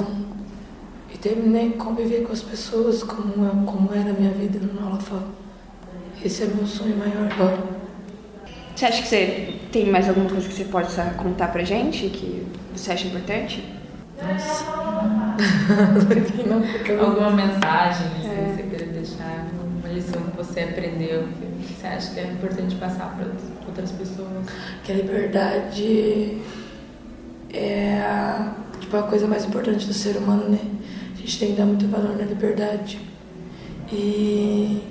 e 1.13 1.17
ter, 1.17 1.35
né, 1.35 1.73
conviver 1.77 2.23
com 2.23 2.33
as 2.33 2.41
pessoas 2.41 3.03
como, 3.03 3.63
como 3.65 3.93
era 3.93 4.09
a 4.09 4.13
minha 4.13 4.31
vida 4.31 4.59
no 4.59 4.81
Nolafal. 4.81 5.23
Esse 6.25 6.43
é 6.43 6.47
meu 6.47 6.65
sonho 6.65 6.97
maior 6.97 7.31
agora. 7.31 7.77
Você 8.75 8.85
acha 8.85 9.03
que 9.03 9.07
você 9.07 9.59
tem 9.71 9.89
mais 9.91 10.09
alguma 10.09 10.29
coisa 10.29 10.47
que 10.47 10.53
você 10.53 10.65
possa 10.65 11.03
contar 11.11 11.49
pra 11.49 11.63
gente 11.63 12.09
que 12.09 12.45
você 12.75 12.91
acha 12.91 13.07
importante? 13.07 13.63
Nossa. 14.21 14.65
Alguma 16.99 17.29
mensagem 17.31 18.09
que 18.19 18.27
é. 18.27 18.53
você 18.55 18.63
queria 18.63 18.87
deixar, 18.87 19.47
uma 19.53 19.89
lição 19.89 20.23
que 20.23 20.37
você 20.37 20.61
aprendeu, 20.61 21.27
que 21.61 21.73
você 21.73 21.87
acha 21.87 22.13
que 22.15 22.19
é 22.19 22.31
importante 22.31 22.75
passar 22.75 23.15
para 23.15 23.27
outras 23.67 23.91
pessoas? 23.91 24.47
Que 24.83 24.91
a 24.91 24.95
liberdade 24.95 26.41
é 27.53 27.99
a, 28.01 28.55
tipo, 28.79 28.95
a 28.97 29.03
coisa 29.03 29.27
mais 29.27 29.45
importante 29.45 29.85
do 29.85 29.93
ser 29.93 30.17
humano, 30.17 30.49
né? 30.49 30.59
A 31.13 31.17
gente 31.17 31.39
tem 31.39 31.51
que 31.51 31.57
dar 31.57 31.65
muito 31.65 31.87
valor 31.87 32.17
na 32.17 32.23
liberdade. 32.23 32.99
E, 33.91 34.83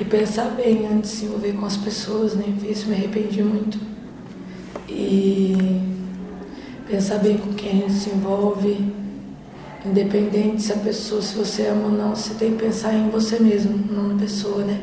e 0.00 0.04
pensar 0.04 0.50
bem 0.50 0.86
antes 0.86 1.10
de 1.10 1.16
se 1.16 1.24
envolver 1.24 1.52
com 1.52 1.66
as 1.66 1.76
pessoas, 1.76 2.34
né? 2.34 2.44
Isso 2.68 2.88
me 2.88 2.94
arrependi 2.94 3.42
muito. 3.42 3.78
E 4.88 5.80
pensar 6.86 7.18
bem 7.18 7.38
com 7.38 7.52
quem 7.54 7.70
a 7.70 7.74
gente 7.74 7.92
se 7.94 8.10
envolve, 8.10 8.92
independente 9.84 10.62
se 10.62 10.72
a 10.72 10.76
pessoa, 10.76 11.22
se 11.22 11.34
você 11.36 11.66
ama 11.66 11.84
ou 11.84 11.90
não, 11.90 12.14
você 12.14 12.34
tem 12.34 12.52
que 12.52 12.64
pensar 12.64 12.94
em 12.94 13.08
você 13.08 13.38
mesmo, 13.38 13.76
não 13.90 14.08
na 14.08 14.18
pessoa, 14.18 14.64
né? 14.64 14.80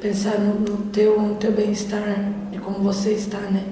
Pensar 0.00 0.38
no, 0.38 0.58
no 0.58 0.76
teu, 0.86 1.20
no 1.20 1.36
teu 1.36 1.52
bem-estar, 1.52 2.32
de 2.50 2.58
como 2.58 2.78
você 2.78 3.12
está, 3.12 3.38
né? 3.38 3.64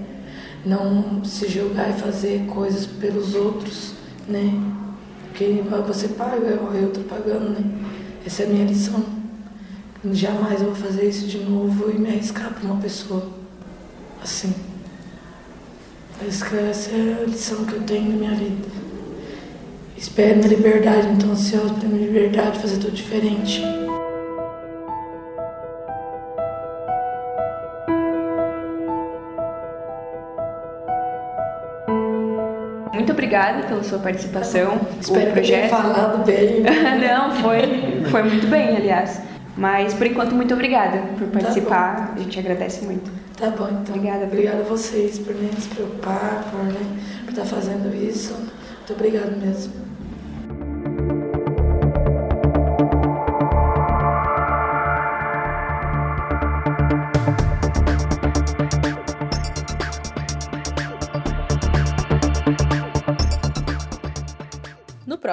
Não 0.64 1.24
se 1.24 1.48
julgar 1.48 1.90
e 1.90 1.94
fazer 1.94 2.46
coisas 2.46 2.86
pelos 2.86 3.34
outros, 3.34 3.94
né? 4.28 4.52
Porque 5.28 5.62
você 5.86 6.08
paga, 6.08 6.36
eu 6.36 6.92
tô 6.92 7.00
pagando, 7.00 7.50
né? 7.50 7.64
Essa 8.26 8.42
é 8.42 8.46
a 8.46 8.48
minha 8.50 8.66
lição. 8.66 9.02
Jamais 10.12 10.60
eu 10.60 10.66
vou 10.66 10.74
fazer 10.74 11.08
isso 11.08 11.26
de 11.26 11.38
novo 11.38 11.90
e 11.90 11.98
me 11.98 12.08
arriscar 12.08 12.52
para 12.52 12.64
uma 12.64 12.80
pessoa 12.80 13.28
assim. 14.22 14.54
Essa 16.26 16.56
é 16.56 17.22
a 17.22 17.26
lição 17.26 17.64
que 17.64 17.74
eu 17.74 17.82
tenho 17.82 18.10
na 18.10 18.16
minha 18.16 18.34
vida. 18.34 18.68
Espero 19.96 20.36
minha 20.36 20.48
liberdade, 20.48 21.08
então 21.08 21.30
ansiosa 21.30 21.74
pela 21.74 21.92
minha 21.92 22.06
liberdade, 22.06 22.58
fazer 22.58 22.78
tudo 22.78 22.92
diferente. 22.92 23.62
Obrigada 33.30 33.62
pela 33.68 33.84
sua 33.84 33.98
participação. 34.00 34.80
Espero 35.00 35.30
o 35.30 35.32
projeto. 35.32 35.56
tenha 35.56 35.68
falado 35.68 36.24
bem. 36.24 36.62
Não, 37.00 37.32
foi, 37.36 38.02
foi 38.10 38.22
muito 38.24 38.46
bem, 38.48 38.76
aliás. 38.76 39.20
Mas 39.56 39.94
por 39.94 40.06
enquanto, 40.06 40.34
muito 40.34 40.52
obrigada 40.52 40.98
por 41.16 41.28
tá 41.28 41.38
participar. 41.38 42.08
Tá 42.08 42.12
a 42.16 42.18
gente 42.18 42.38
agradece 42.38 42.84
muito. 42.84 43.10
Tá 43.38 43.50
bom, 43.50 43.68
então. 43.70 43.94
Obrigada. 43.94 44.24
Obrigada 44.24 44.60
a 44.60 44.64
vocês 44.64 45.18
por 45.20 45.34
nem 45.34 45.52
se 45.52 45.68
preocupar, 45.68 46.44
por, 46.50 46.64
né, 46.64 46.80
por 47.24 47.30
estar 47.30 47.44
fazendo 47.44 47.94
isso. 47.94 48.34
Muito 48.34 48.92
obrigada 48.92 49.30
mesmo. 49.36 49.89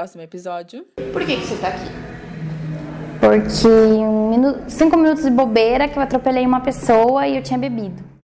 Próximo 0.07 0.23
episódio. 0.23 0.85
Por 1.11 1.25
que, 1.25 1.35
que 1.35 1.45
você 1.45 1.55
está 1.55 1.67
aqui? 1.67 1.89
Porque 3.19 3.67
um 3.67 4.29
minuto, 4.29 4.63
cinco 4.69 4.95
minutos 4.95 5.23
de 5.25 5.29
bobeira 5.29 5.89
que 5.89 5.99
eu 5.99 6.03
atropelei 6.03 6.45
uma 6.45 6.61
pessoa 6.61 7.27
e 7.27 7.35
eu 7.35 7.43
tinha 7.43 7.59
bebido. 7.59 8.07